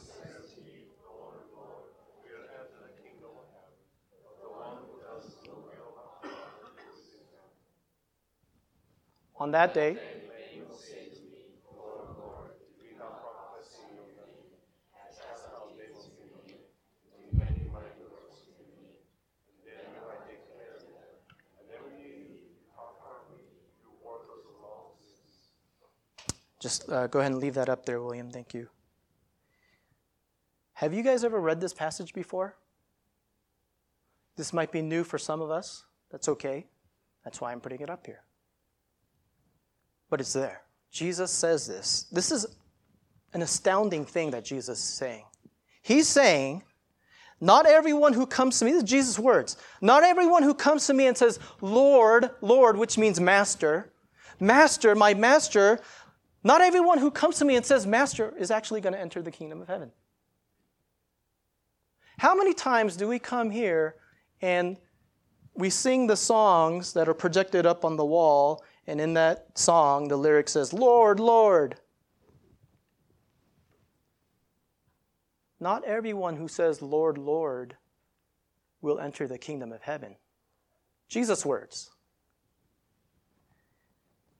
[9.38, 9.98] On that day,
[26.62, 28.32] Just uh, go ahead and leave that up there, William.
[28.32, 28.70] Thank you.
[30.74, 32.58] Have you guys ever read this passage before?
[34.36, 35.86] This might be new for some of us.
[36.10, 36.66] That's okay.
[37.24, 38.22] That's why I'm putting it up here
[40.10, 40.62] but it's there.
[40.92, 42.06] Jesus says this.
[42.12, 42.46] This is
[43.34, 45.26] an astounding thing that Jesus is saying.
[45.82, 46.64] He's saying,
[47.42, 50.94] not everyone who comes to me, this is Jesus' words, not everyone who comes to
[50.94, 53.92] me and says, Lord, Lord, which means master,
[54.40, 55.82] master, my master,
[56.46, 59.32] Not everyone who comes to me and says, Master, is actually going to enter the
[59.32, 59.92] kingdom of heaven.
[62.20, 63.96] How many times do we come here
[64.44, 64.78] and
[65.56, 70.08] we sing the songs that are projected up on the wall, and in that song,
[70.08, 71.78] the lyric says, Lord, Lord.
[75.60, 77.76] Not everyone who says, Lord, Lord,
[78.82, 80.16] will enter the kingdom of heaven.
[81.08, 81.90] Jesus' words.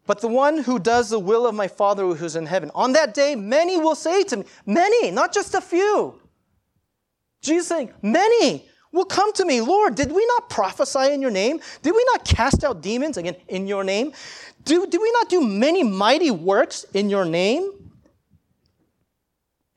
[0.06, 2.70] But the one who does the will of my Father who's in heaven.
[2.76, 6.22] On that day, many will say to me, many, not just a few.
[7.42, 11.60] Jesus saying, many will come to me, Lord, did we not prophesy in your name?
[11.82, 14.14] Did we not cast out demons, again, in your name?
[14.64, 17.92] Do, did we not do many mighty works in your name?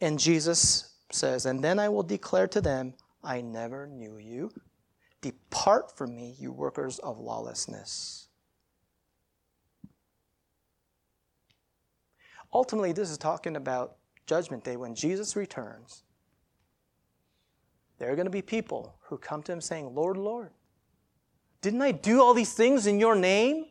[0.01, 4.51] And Jesus says, And then I will declare to them, I never knew you.
[5.21, 8.29] Depart from me, you workers of lawlessness.
[12.53, 16.05] Ultimately, this is talking about Judgment Day when Jesus returns.
[17.99, 20.51] There are going to be people who come to him saying, Lord, Lord,
[21.61, 23.67] didn't I do all these things in your name?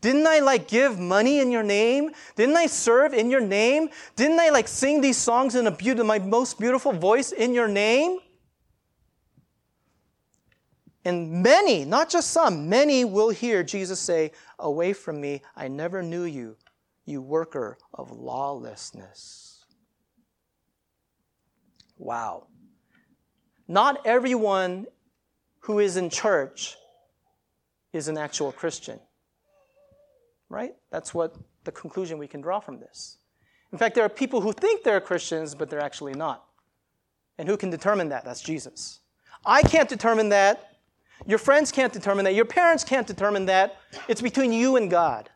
[0.00, 2.10] Didn't I like give money in your name?
[2.36, 3.88] Didn't I serve in your name?
[4.16, 7.68] Didn't I like sing these songs in a beautiful, my most beautiful voice in your
[7.68, 8.18] name?
[11.06, 16.02] And many, not just some, many will hear Jesus say, Away from me, I never
[16.02, 16.56] knew you,
[17.04, 19.64] you worker of lawlessness.
[21.96, 22.46] Wow.
[23.66, 24.86] Not everyone
[25.60, 26.76] who is in church
[27.92, 29.00] is an actual Christian.
[30.48, 30.74] Right?
[30.90, 33.18] That's what the conclusion we can draw from this.
[33.72, 36.44] In fact, there are people who think they're Christians, but they're actually not.
[37.38, 38.24] And who can determine that?
[38.24, 39.00] That's Jesus.
[39.44, 40.76] I can't determine that.
[41.26, 42.34] Your friends can't determine that.
[42.34, 43.76] Your parents can't determine that.
[44.08, 45.30] It's between you and God.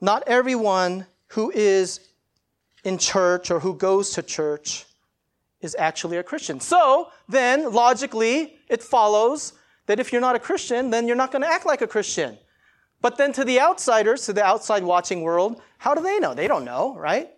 [0.00, 2.00] Not everyone who is
[2.84, 4.86] in church or who goes to church
[5.60, 6.60] is actually a Christian.
[6.60, 9.52] So then, logically, it follows
[9.86, 12.38] that if you're not a Christian, then you're not going to act like a Christian.
[13.00, 16.34] But then to the outsiders, to the outside watching world, how do they know?
[16.34, 17.30] They don't know, right?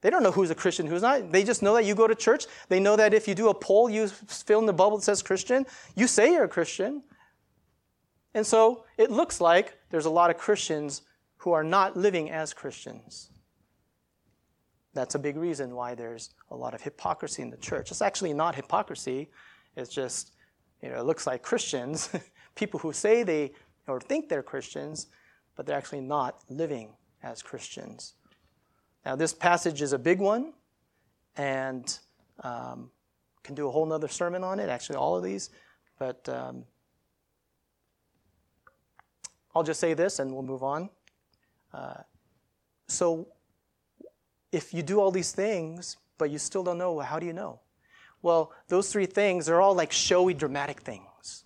[0.00, 1.32] They don't know who's a Christian, who's not.
[1.32, 2.46] They just know that you go to church.
[2.68, 5.22] They know that if you do a poll, you fill in the bubble that says
[5.22, 7.02] Christian, you say you're a Christian.
[8.34, 11.02] And so it looks like there's a lot of Christians
[11.38, 13.30] who are not living as Christians.
[14.94, 17.90] That's a big reason why there's a lot of hypocrisy in the church.
[17.90, 19.28] It's actually not hypocrisy.
[19.76, 20.32] It's just,
[20.82, 22.10] you know, it looks like Christians,
[22.54, 23.52] people who say they
[23.86, 25.08] or think they're Christians,
[25.56, 26.90] but they're actually not living
[27.22, 28.14] as Christians.
[29.04, 30.54] Now, this passage is a big one,
[31.36, 31.98] and
[32.42, 32.90] um,
[33.42, 34.68] can do a whole nother sermon on it.
[34.68, 35.50] Actually, all of these,
[35.98, 36.64] but um,
[39.54, 40.88] I'll just say this, and we'll move on.
[41.72, 42.02] Uh,
[42.88, 43.28] so,
[44.54, 47.60] if you do all these things, but you still don't know, how do you know?
[48.22, 51.44] Well, those three things are all like showy, dramatic things.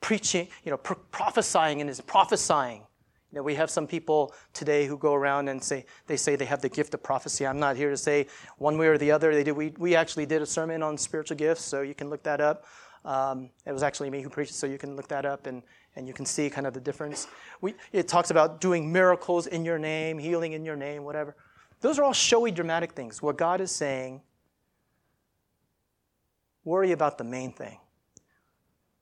[0.00, 2.80] Preaching, you know, pro- prophesying and is prophesying.
[3.30, 6.46] You know, we have some people today who go around and say they say they
[6.46, 7.46] have the gift of prophecy.
[7.46, 9.34] I'm not here to say one way or the other.
[9.34, 9.52] They did.
[9.52, 12.64] We, we actually did a sermon on spiritual gifts, so you can look that up.
[13.04, 15.62] Um, it was actually me who preached, so you can look that up and,
[15.94, 17.28] and you can see kind of the difference.
[17.60, 21.36] We, it talks about doing miracles in your name, healing in your name, whatever.
[21.86, 23.22] Those are all showy, dramatic things.
[23.22, 24.20] What God is saying,
[26.64, 27.78] worry about the main thing.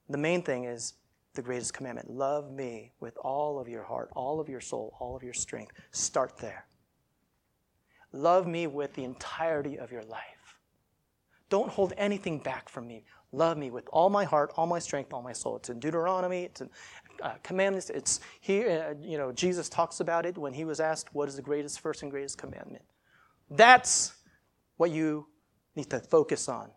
[0.07, 0.93] The main thing is
[1.33, 5.15] the greatest commandment love me with all of your heart, all of your soul, all
[5.15, 5.71] of your strength.
[5.89, 6.67] Start there.
[8.11, 10.59] Love me with the entirety of your life.
[11.49, 13.03] Don't hold anything back from me.
[13.31, 15.55] Love me with all my heart, all my strength, all my soul.
[15.55, 16.43] It's in Deuteronomy.
[16.43, 16.69] It's in
[17.21, 17.89] uh, commandments.
[17.89, 18.89] It's here.
[18.89, 21.79] Uh, you know, Jesus talks about it when he was asked, "What is the greatest,
[21.79, 22.83] first and greatest commandment?"
[23.49, 24.13] That's
[24.77, 25.27] what you
[25.75, 26.69] need to focus on,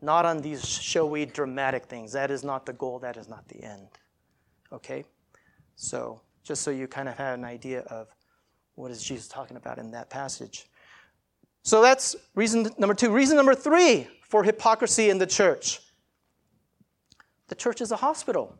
[0.00, 2.12] not on these showy, dramatic things.
[2.12, 2.98] That is not the goal.
[2.98, 3.88] That is not the end.
[4.72, 5.04] Okay,
[5.76, 8.08] so just so you kind of have an idea of
[8.74, 10.66] what is Jesus talking about in that passage.
[11.62, 13.10] So that's reason number two.
[13.10, 15.80] Reason number three for hypocrisy in the church.
[17.48, 18.59] The church is a hospital.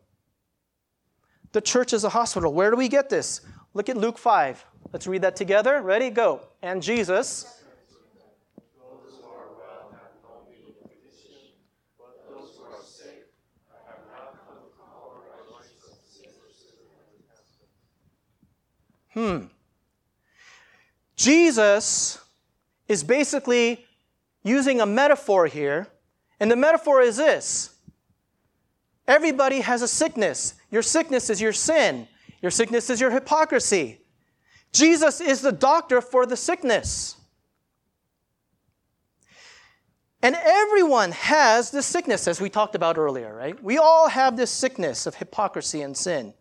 [1.51, 2.53] The church is a hospital.
[2.53, 3.41] Where do we get this?
[3.73, 4.65] Look at Luke 5.
[4.93, 5.81] Let's read that together.
[5.81, 6.09] Ready?
[6.09, 6.41] Go.
[6.61, 7.57] And Jesus.
[19.13, 19.47] Hmm.
[21.17, 22.17] Jesus
[22.87, 23.85] is basically
[24.43, 25.87] using a metaphor here,
[26.39, 27.75] and the metaphor is this
[29.07, 30.55] Everybody has a sickness.
[30.71, 32.07] Your sickness is your sin.
[32.41, 34.01] Your sickness is your hypocrisy.
[34.71, 37.17] Jesus is the doctor for the sickness.
[40.23, 43.61] And everyone has this sickness, as we talked about earlier, right?
[43.61, 46.33] We all have this sickness of hypocrisy and sin.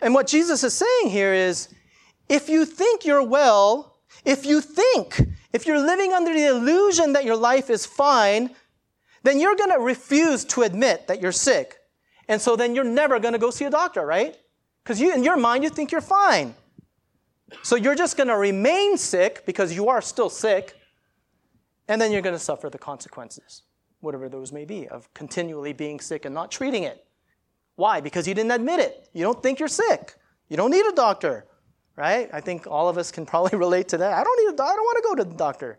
[0.00, 1.68] And what Jesus is saying here is
[2.28, 5.20] if you think you're well, if you think,
[5.52, 8.54] if you're living under the illusion that your life is fine,
[9.22, 11.75] then you're going to refuse to admit that you're sick.
[12.28, 14.36] And so then you're never going to go see a doctor, right?
[14.82, 16.54] Because you, in your mind, you think you're fine.
[17.62, 20.76] So you're just going to remain sick because you are still sick
[21.88, 23.62] and then you're going to suffer the consequences,
[24.00, 27.06] whatever those may be, of continually being sick and not treating it.
[27.76, 28.00] Why?
[28.00, 29.08] Because you didn't admit it.
[29.12, 30.14] You don't think you're sick.
[30.48, 31.46] You don't need a doctor,
[31.94, 32.28] right?
[32.32, 34.12] I think all of us can probably relate to that.
[34.12, 34.72] I don't need a doctor.
[34.72, 35.78] I don't want to go to the doctor.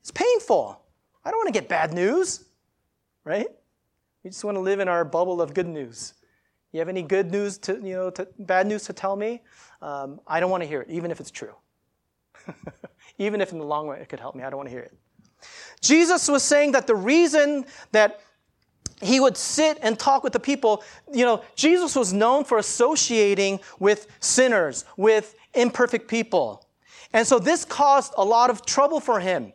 [0.00, 0.80] It's painful.
[1.24, 2.44] I don't want to get bad news,
[3.24, 3.48] right?
[4.26, 6.14] We just want to live in our bubble of good news.
[6.72, 9.40] You have any good news to, you know, to, bad news to tell me?
[9.80, 11.54] Um, I don't want to hear it, even if it's true.
[13.18, 14.80] even if in the long run it could help me, I don't want to hear
[14.80, 14.92] it.
[15.80, 18.18] Jesus was saying that the reason that
[19.00, 23.60] he would sit and talk with the people, you know, Jesus was known for associating
[23.78, 26.66] with sinners, with imperfect people.
[27.12, 29.52] And so this caused a lot of trouble for him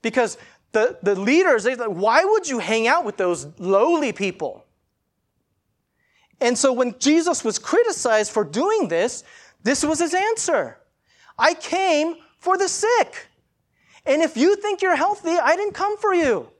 [0.00, 0.38] because
[0.74, 4.66] the, the leaders, they why would you hang out with those lowly people?
[6.40, 9.24] And so when Jesus was criticized for doing this,
[9.62, 10.78] this was his answer.
[11.38, 13.28] I came for the sick.
[14.04, 16.50] And if you think you're healthy, I didn't come for you.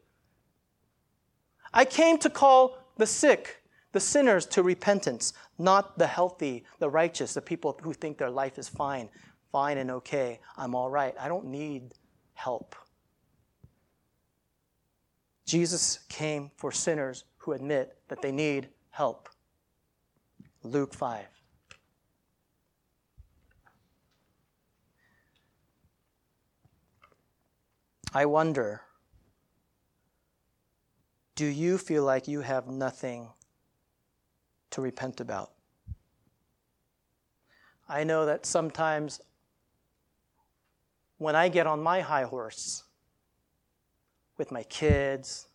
[1.75, 3.63] I came to call the sick,
[3.93, 8.59] the sinners to repentance, not the healthy, the righteous, the people who think their life
[8.59, 9.09] is fine,
[9.53, 10.41] fine and okay.
[10.57, 11.15] I'm all right.
[11.21, 11.93] I don't need
[12.35, 12.75] help.
[15.45, 19.29] Jesus came for sinners who admit that they need help.
[20.63, 21.27] Luke 5.
[28.17, 28.81] I wonder
[31.35, 33.31] do you feel like you have nothing
[34.71, 35.51] to repent about?
[37.89, 39.21] I know that sometimes
[41.19, 42.84] when I get on my high horse
[44.37, 45.49] with my kids,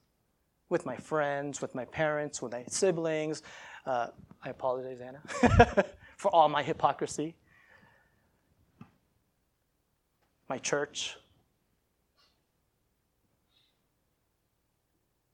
[0.70, 3.42] with my friends, with my parents, with my siblings,
[3.86, 4.08] uh,
[4.44, 5.22] I apologize, Anna,
[6.18, 7.36] for all my hypocrisy,
[10.48, 11.18] my church,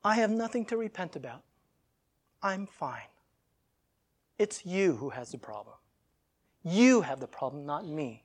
[0.04, 1.44] I have nothing to repent about.
[2.42, 3.10] I'm fine.
[4.38, 5.76] It's you who has the problem.
[6.64, 8.24] You have the problem, not me.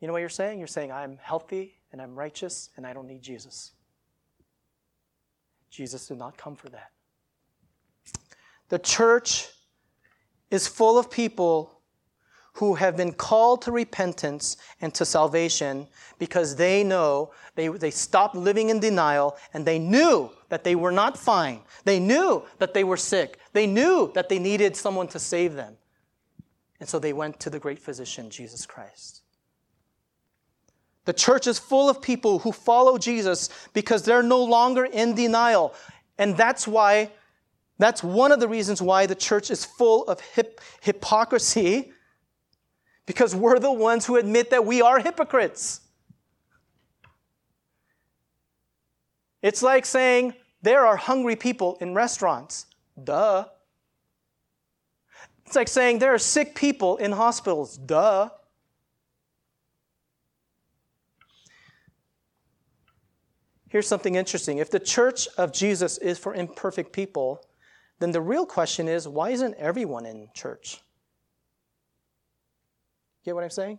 [0.00, 0.58] You know what you're saying?
[0.58, 3.72] You're saying, I'm healthy and I'm righteous and I don't need Jesus.
[5.70, 6.90] Jesus did not come for that.
[8.68, 9.48] The church
[10.50, 11.78] is full of people
[12.54, 15.86] who have been called to repentance and to salvation
[16.18, 20.90] because they know they, they stopped living in denial and they knew that they were
[20.90, 21.60] not fine.
[21.84, 23.38] They knew that they were sick.
[23.52, 25.76] They knew that they needed someone to save them.
[26.80, 29.22] And so they went to the great physician, Jesus Christ.
[31.08, 35.72] The church is full of people who follow Jesus because they're no longer in denial.
[36.18, 37.10] And that's why,
[37.78, 41.92] that's one of the reasons why the church is full of hip, hypocrisy
[43.06, 45.80] because we're the ones who admit that we are hypocrites.
[49.40, 52.66] It's like saying there are hungry people in restaurants.
[53.02, 53.46] Duh.
[55.46, 57.78] It's like saying there are sick people in hospitals.
[57.78, 58.28] Duh.
[63.68, 64.58] Here's something interesting.
[64.58, 67.44] If the church of Jesus is for imperfect people,
[67.98, 70.80] then the real question is why isn't everyone in church?
[73.24, 73.78] Get what I'm saying?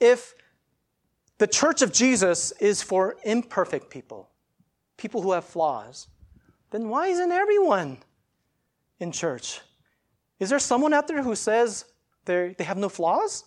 [0.00, 0.34] If
[1.38, 4.30] the church of Jesus is for imperfect people,
[4.96, 6.08] people who have flaws,
[6.70, 7.98] then why isn't everyone
[9.00, 9.60] in church?
[10.40, 11.84] Is there someone out there who says
[12.24, 13.44] they have no flaws?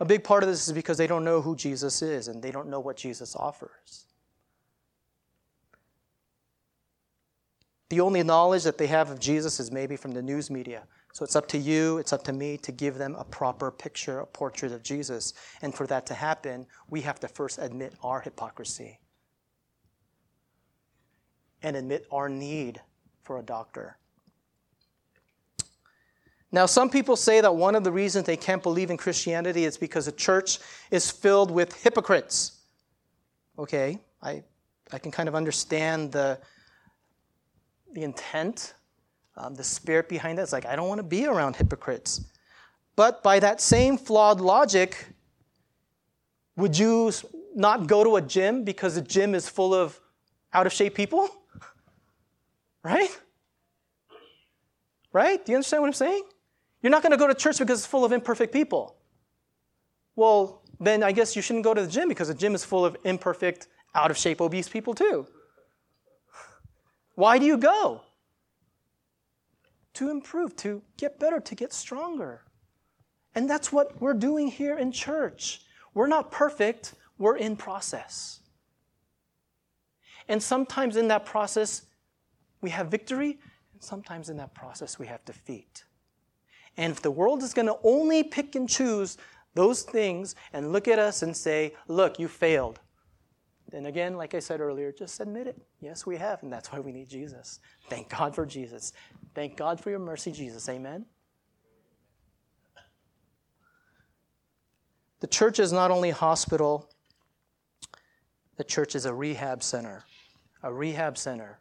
[0.00, 2.50] A big part of this is because they don't know who Jesus is and they
[2.50, 4.06] don't know what Jesus offers.
[7.90, 10.84] The only knowledge that they have of Jesus is maybe from the news media.
[11.12, 14.20] So it's up to you, it's up to me to give them a proper picture,
[14.20, 15.34] a portrait of Jesus.
[15.60, 19.00] And for that to happen, we have to first admit our hypocrisy
[21.62, 22.80] and admit our need
[23.22, 23.98] for a doctor.
[26.52, 29.76] Now, some people say that one of the reasons they can't believe in Christianity is
[29.76, 30.58] because the church
[30.90, 32.58] is filled with hypocrites.
[33.56, 34.42] Okay, I
[34.92, 36.38] I can kind of understand the,
[37.92, 38.74] the intent,
[39.36, 40.42] um, the spirit behind that.
[40.42, 42.24] It's like, I don't want to be around hypocrites.
[42.96, 45.06] But by that same flawed logic,
[46.56, 47.12] would you
[47.54, 49.98] not go to a gym because the gym is full of
[50.52, 51.28] out of shape people?
[52.82, 53.10] Right?
[55.12, 55.44] Right?
[55.44, 56.22] Do you understand what I'm saying?
[56.82, 58.96] You're not going to go to church because it's full of imperfect people.
[60.16, 62.84] Well, then I guess you shouldn't go to the gym because the gym is full
[62.84, 65.26] of imperfect, out of shape, obese people too.
[67.14, 68.00] Why do you go?
[69.94, 72.42] To improve, to get better, to get stronger.
[73.34, 75.62] And that's what we're doing here in church.
[75.92, 78.40] We're not perfect, we're in process.
[80.28, 81.82] And sometimes in that process,
[82.60, 83.38] we have victory,
[83.72, 85.84] and sometimes in that process, we have defeat.
[86.76, 89.18] And if the world is going to only pick and choose
[89.54, 92.80] those things and look at us and say, look, you failed,
[93.70, 95.60] then again, like I said earlier, just admit it.
[95.80, 97.60] Yes, we have, and that's why we need Jesus.
[97.88, 98.92] Thank God for Jesus.
[99.34, 100.68] Thank God for your mercy, Jesus.
[100.68, 101.06] Amen.
[105.20, 106.90] The church is not only hospital,
[108.56, 110.04] the church is a rehab center.
[110.62, 111.58] A rehab center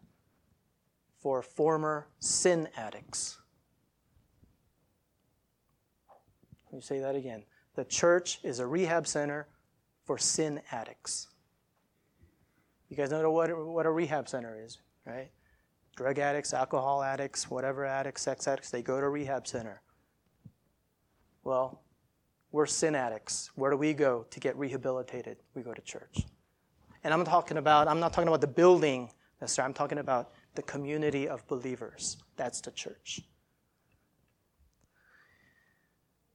[1.19, 3.38] for former sin addicts.
[6.71, 7.43] Let me say that again.
[7.75, 9.47] The church is a rehab center
[10.05, 11.27] for sin addicts.
[12.89, 15.29] You guys know what, what a rehab center is, right?
[15.95, 19.81] Drug addicts, alcohol addicts, whatever addicts, sex addicts, they go to rehab center.
[21.43, 21.81] Well,
[22.51, 23.51] we're sin addicts.
[23.55, 25.37] Where do we go to get rehabilitated?
[25.53, 26.25] We go to church.
[27.03, 30.63] And I'm talking about, I'm not talking about the building necessarily, I'm talking about the
[30.63, 32.17] community of believers.
[32.35, 33.21] That's the church.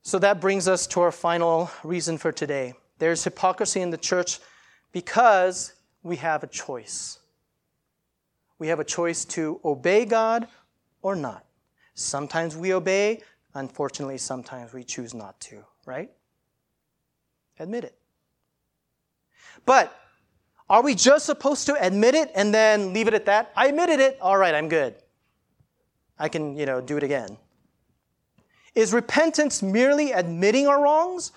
[0.04, 2.74] So that brings us to our final reason for today.
[2.98, 4.38] There's hypocrisy in the church
[4.92, 7.20] because we have a choice.
[8.58, 10.46] We have a choice to obey God
[11.00, 11.46] or not.
[11.94, 13.22] Sometimes we obey,
[13.54, 16.10] unfortunately, sometimes we choose not to, right?
[17.58, 17.98] Admit it.
[19.64, 19.98] But
[20.68, 23.52] are we just supposed to admit it and then leave it at that?
[23.56, 24.18] I admitted it.
[24.20, 24.96] All right, I'm good.
[26.18, 27.38] I can, you know, do it again.
[28.74, 31.32] Is repentance merely admitting our wrongs?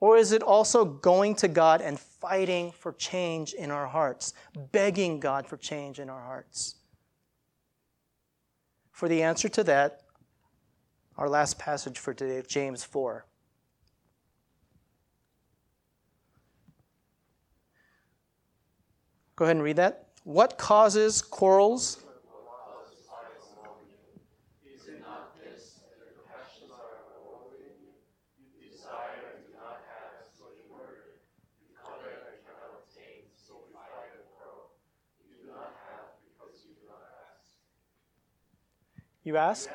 [0.00, 4.34] Or is it also going to God and fighting for change in our hearts,
[4.72, 6.74] begging God for change in our hearts?
[8.92, 10.02] For the answer to that,
[11.16, 13.24] our last passage for today, James 4.
[19.36, 20.08] Go ahead and read that.
[20.24, 22.03] What causes quarrels?
[39.24, 39.70] You ask?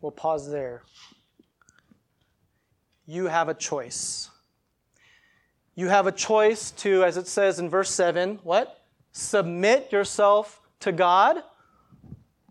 [0.00, 0.82] We'll pause there.
[3.06, 4.30] You have a choice.
[5.74, 8.84] You have a choice to, as it says in verse 7, what?
[9.12, 11.42] Submit yourself to God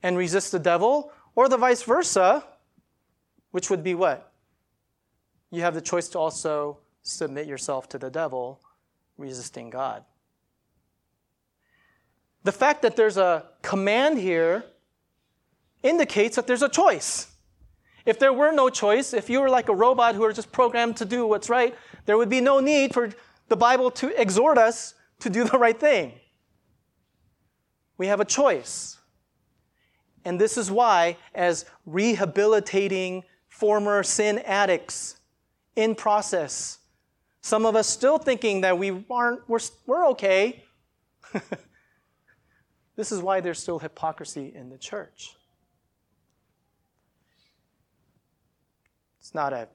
[0.03, 2.43] and resist the devil, or the vice versa,
[3.51, 4.31] which would be what?
[5.51, 8.59] You have the choice to also submit yourself to the devil,
[9.17, 10.03] resisting God.
[12.43, 14.65] The fact that there's a command here
[15.83, 17.27] indicates that there's a choice.
[18.07, 20.95] If there were no choice, if you were like a robot who are just programmed
[20.97, 23.09] to do what's right, there would be no need for
[23.49, 26.13] the Bible to exhort us to do the right thing.
[27.97, 28.97] We have a choice.
[30.23, 35.17] And this is why, as rehabilitating former sin addicts
[35.75, 36.79] in process,
[37.41, 40.63] some of us still thinking that we aren't, we're, we're okay.
[42.95, 45.36] this is why there's still hypocrisy in the church.
[49.27, 49.67] It's not a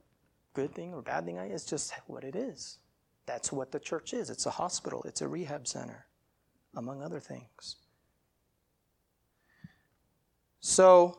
[0.55, 1.37] good thing or bad thing.
[1.37, 2.79] It's just what it is.
[3.27, 4.31] That's what the church is.
[4.31, 6.07] It's a hospital, it's a rehab center.
[6.75, 7.77] among other things.
[10.61, 11.19] So,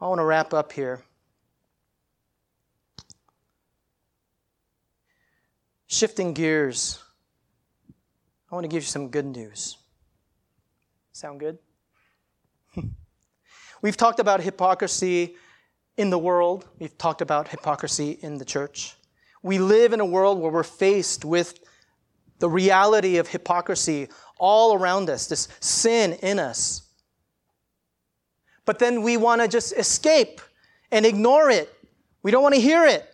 [0.00, 1.02] I want to wrap up here.
[5.88, 7.02] Shifting gears,
[8.48, 9.76] I want to give you some good news.
[11.10, 11.58] Sound good?
[13.82, 15.34] We've talked about hypocrisy
[16.00, 18.94] in the world, we've talked about hypocrisy in the church.
[19.42, 21.60] We live in a world where we're faced with
[22.38, 26.88] the reality of hypocrisy all around us, this sin in us.
[28.64, 30.40] But then we want to just escape
[30.90, 31.70] and ignore it.
[32.22, 33.06] We don't want to hear it.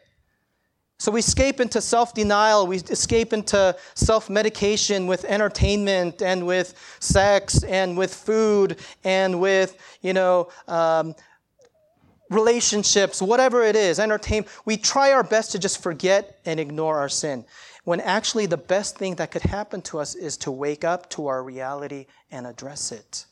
[0.99, 6.75] So we escape into self denial, we escape into self medication with entertainment and with
[7.01, 11.15] sex and with food and with, you know, um,
[12.31, 14.51] relationships, whatever it is, entertainment.
[14.65, 17.45] We try our best to just forget and ignore our sin.
[17.85, 21.29] When actually the best thing that could happen to us is to wake up to
[21.29, 23.27] our reality and address it.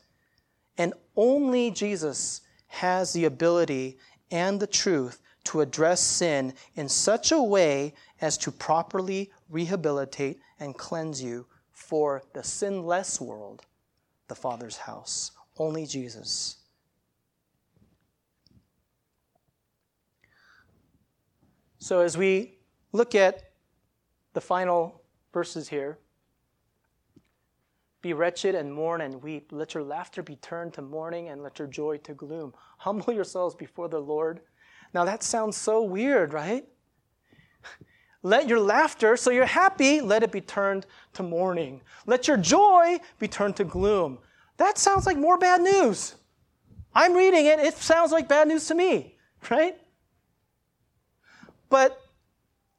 [0.77, 3.97] And only Jesus has the ability
[4.31, 10.77] and the truth to address sin in such a way as to properly rehabilitate and
[10.77, 13.61] cleanse you for the sinless world,
[14.27, 15.31] the Father's house.
[15.57, 16.57] Only Jesus.
[21.85, 22.57] So, as we
[22.93, 23.51] look at
[24.33, 25.99] the final verses here,
[28.01, 29.51] be wretched and mourn and weep.
[29.51, 32.55] Let your laughter be turned to mourning and let your joy to gloom.
[32.79, 34.39] Humble yourselves before the Lord.
[34.95, 36.65] Now, that sounds so weird, right?
[38.23, 41.81] Let your laughter, so you're happy, let it be turned to mourning.
[42.07, 44.17] Let your joy be turned to gloom.
[44.57, 46.15] That sounds like more bad news.
[46.95, 49.19] I'm reading it, it sounds like bad news to me,
[49.51, 49.77] right?
[51.75, 51.99] But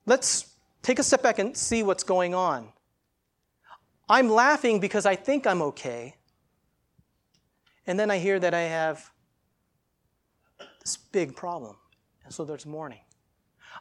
[0.07, 2.73] let's take a step back and see what's going on.
[4.09, 6.17] I'm laughing because I think I'm okay.
[7.87, 9.13] And then I hear that I have
[10.81, 11.77] this big problem.
[12.25, 13.01] And so there's mourning.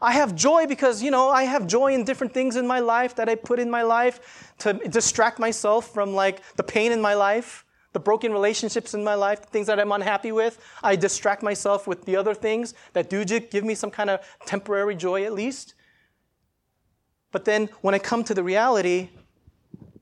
[0.01, 3.15] I have joy because, you know, I have joy in different things in my life
[3.15, 7.13] that I put in my life to distract myself from like the pain in my
[7.13, 7.64] life
[7.95, 11.87] the broken relationships in my life, the things that I'm unhappy with, I distract myself
[11.87, 15.75] with the other things that do give me some kind of temporary joy at least.
[17.31, 19.11] But then when I come to the reality,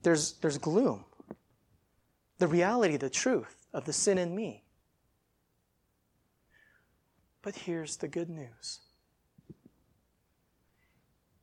[0.02, 1.04] there's, there's gloom.
[2.38, 4.64] The reality, the truth of the sin in me.
[7.42, 8.80] But here's the good news.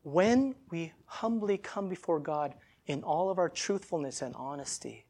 [0.04, 2.56] When we humbly come before God
[2.88, 5.06] in all of our truthfulness and honesty,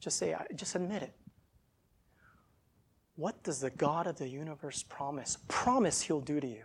[0.00, 1.14] just say, just admit it.
[3.16, 5.38] What does the God of the universe promise?
[5.48, 6.64] Promise he'll do to you.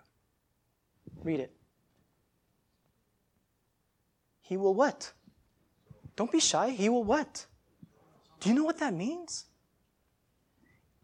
[1.24, 1.52] Read it.
[4.42, 5.12] He will what?
[6.16, 6.70] Don't be shy.
[6.70, 7.46] He will what?
[8.40, 9.46] Do you know what that means?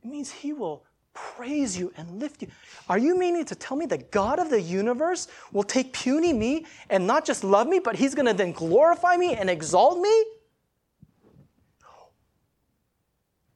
[0.04, 2.48] It means he will praise you and lift you.
[2.88, 6.66] Are you meaning to tell me that God of the universe will take puny me
[6.90, 10.26] and not just love me, but he's going to then glorify me and exalt me?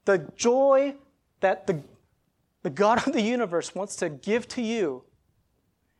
[0.06, 0.96] The joy
[1.40, 1.82] that the,
[2.64, 5.04] the God of the universe wants to give to you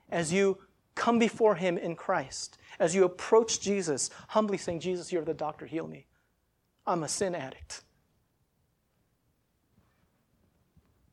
[0.10, 0.58] as you
[0.96, 5.66] come before Him in Christ, as you approach Jesus, humbly saying, Jesus, you're the doctor,
[5.66, 6.06] heal me.
[6.86, 7.82] I'm a sin addict.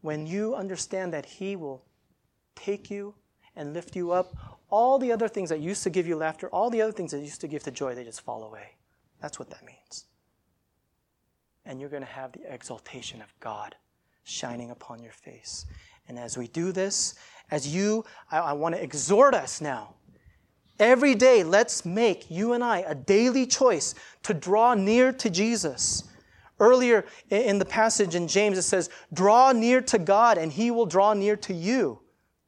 [0.01, 1.84] When you understand that He will
[2.55, 3.14] take you
[3.57, 4.34] and lift you up,
[4.70, 7.20] all the other things that used to give you laughter, all the other things that
[7.20, 8.76] used to give the joy, they just fall away.
[9.20, 10.07] That's what that means
[11.65, 13.75] and you're going to have the exaltation of God
[14.25, 15.67] shining upon your face.
[16.09, 17.15] And as we do this,
[17.51, 19.95] as you, I, I want to exhort us now.
[20.79, 26.05] Every day, let's make, you and I, a daily choice to draw near to Jesus.
[26.59, 30.87] Earlier in the passage in James, it says, Draw near to God, and he will
[30.87, 32.01] draw near to you.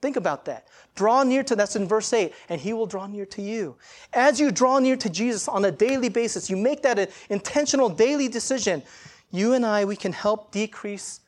[0.03, 0.67] Think about that.
[0.97, 3.77] Draw near to, that's in verse 8, and he will draw near to you.
[4.13, 7.89] As you draw near to Jesus on a daily basis, you make that an intentional
[7.89, 8.83] daily decision.
[9.31, 11.21] You and I, we can help decrease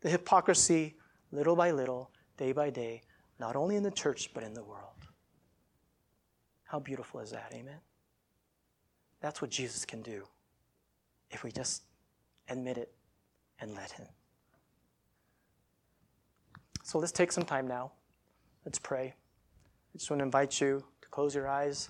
[0.00, 0.96] the hypocrisy
[1.30, 3.02] little by little, day by day,
[3.38, 4.82] not only in the church, but in the world.
[6.64, 7.52] How beautiful is that?
[7.54, 7.78] Amen?
[9.20, 10.24] That's what Jesus can do
[11.30, 11.84] if we just
[12.48, 12.92] admit it
[13.60, 14.06] and let Him.
[16.82, 17.92] So let's take some time now.
[18.66, 19.14] Let's pray.
[19.94, 21.88] I just want to invite you to close your eyes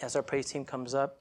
[0.00, 1.20] as our praise team comes up.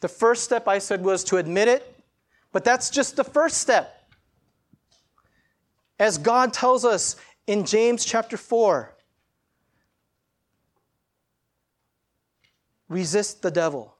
[0.00, 2.00] The first step I said was to admit it,
[2.52, 4.08] but that's just the first step.
[5.98, 7.16] As God tells us
[7.48, 8.95] in James chapter 4,
[12.88, 13.94] resist the devil.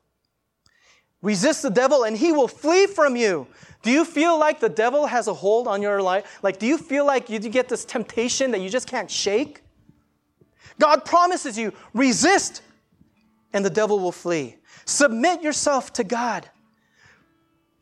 [1.23, 3.47] Resist the devil and he will flee from you.
[3.83, 6.39] Do you feel like the devil has a hold on your life?
[6.43, 9.63] Like, do you feel like you get this temptation that you just can't shake?
[10.79, 12.63] God promises you resist
[13.53, 14.57] and the devil will flee.
[14.85, 16.49] Submit yourself to God.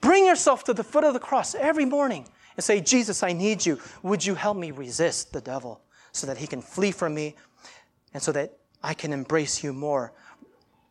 [0.00, 3.64] Bring yourself to the foot of the cross every morning and say, Jesus, I need
[3.64, 3.80] you.
[4.02, 5.80] Would you help me resist the devil
[6.12, 7.34] so that he can flee from me
[8.12, 10.12] and so that I can embrace you more?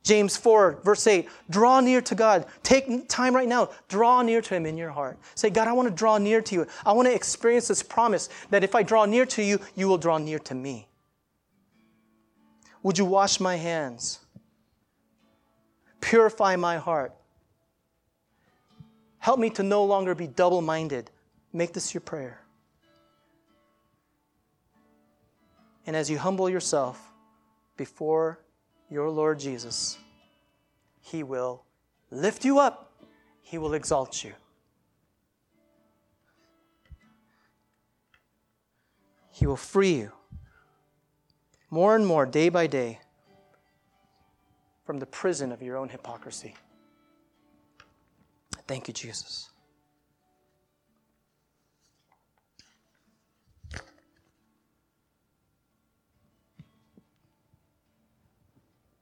[0.04, 2.46] James 4, verse 8, draw near to God.
[2.62, 3.70] Take time right now.
[3.88, 5.18] Draw near to Him in your heart.
[5.34, 6.68] Say, God, I want to draw near to you.
[6.86, 9.98] I want to experience this promise that if I draw near to you, you will
[9.98, 10.90] draw near to me.
[12.84, 14.20] Would you wash my hands?
[16.02, 17.14] Purify my heart.
[19.20, 21.10] Help me to no longer be double minded.
[21.54, 22.42] Make this your prayer.
[25.88, 27.02] And as you humble yourself
[27.78, 28.43] before
[28.94, 29.98] your Lord Jesus,
[31.02, 31.64] He will
[32.12, 32.94] lift you up,
[33.42, 34.34] He will exalt you.
[39.32, 40.12] He will free you
[41.72, 43.00] more and more, day by day,
[44.86, 46.54] from the prison of your own hypocrisy.
[48.68, 49.50] Thank you, Jesus.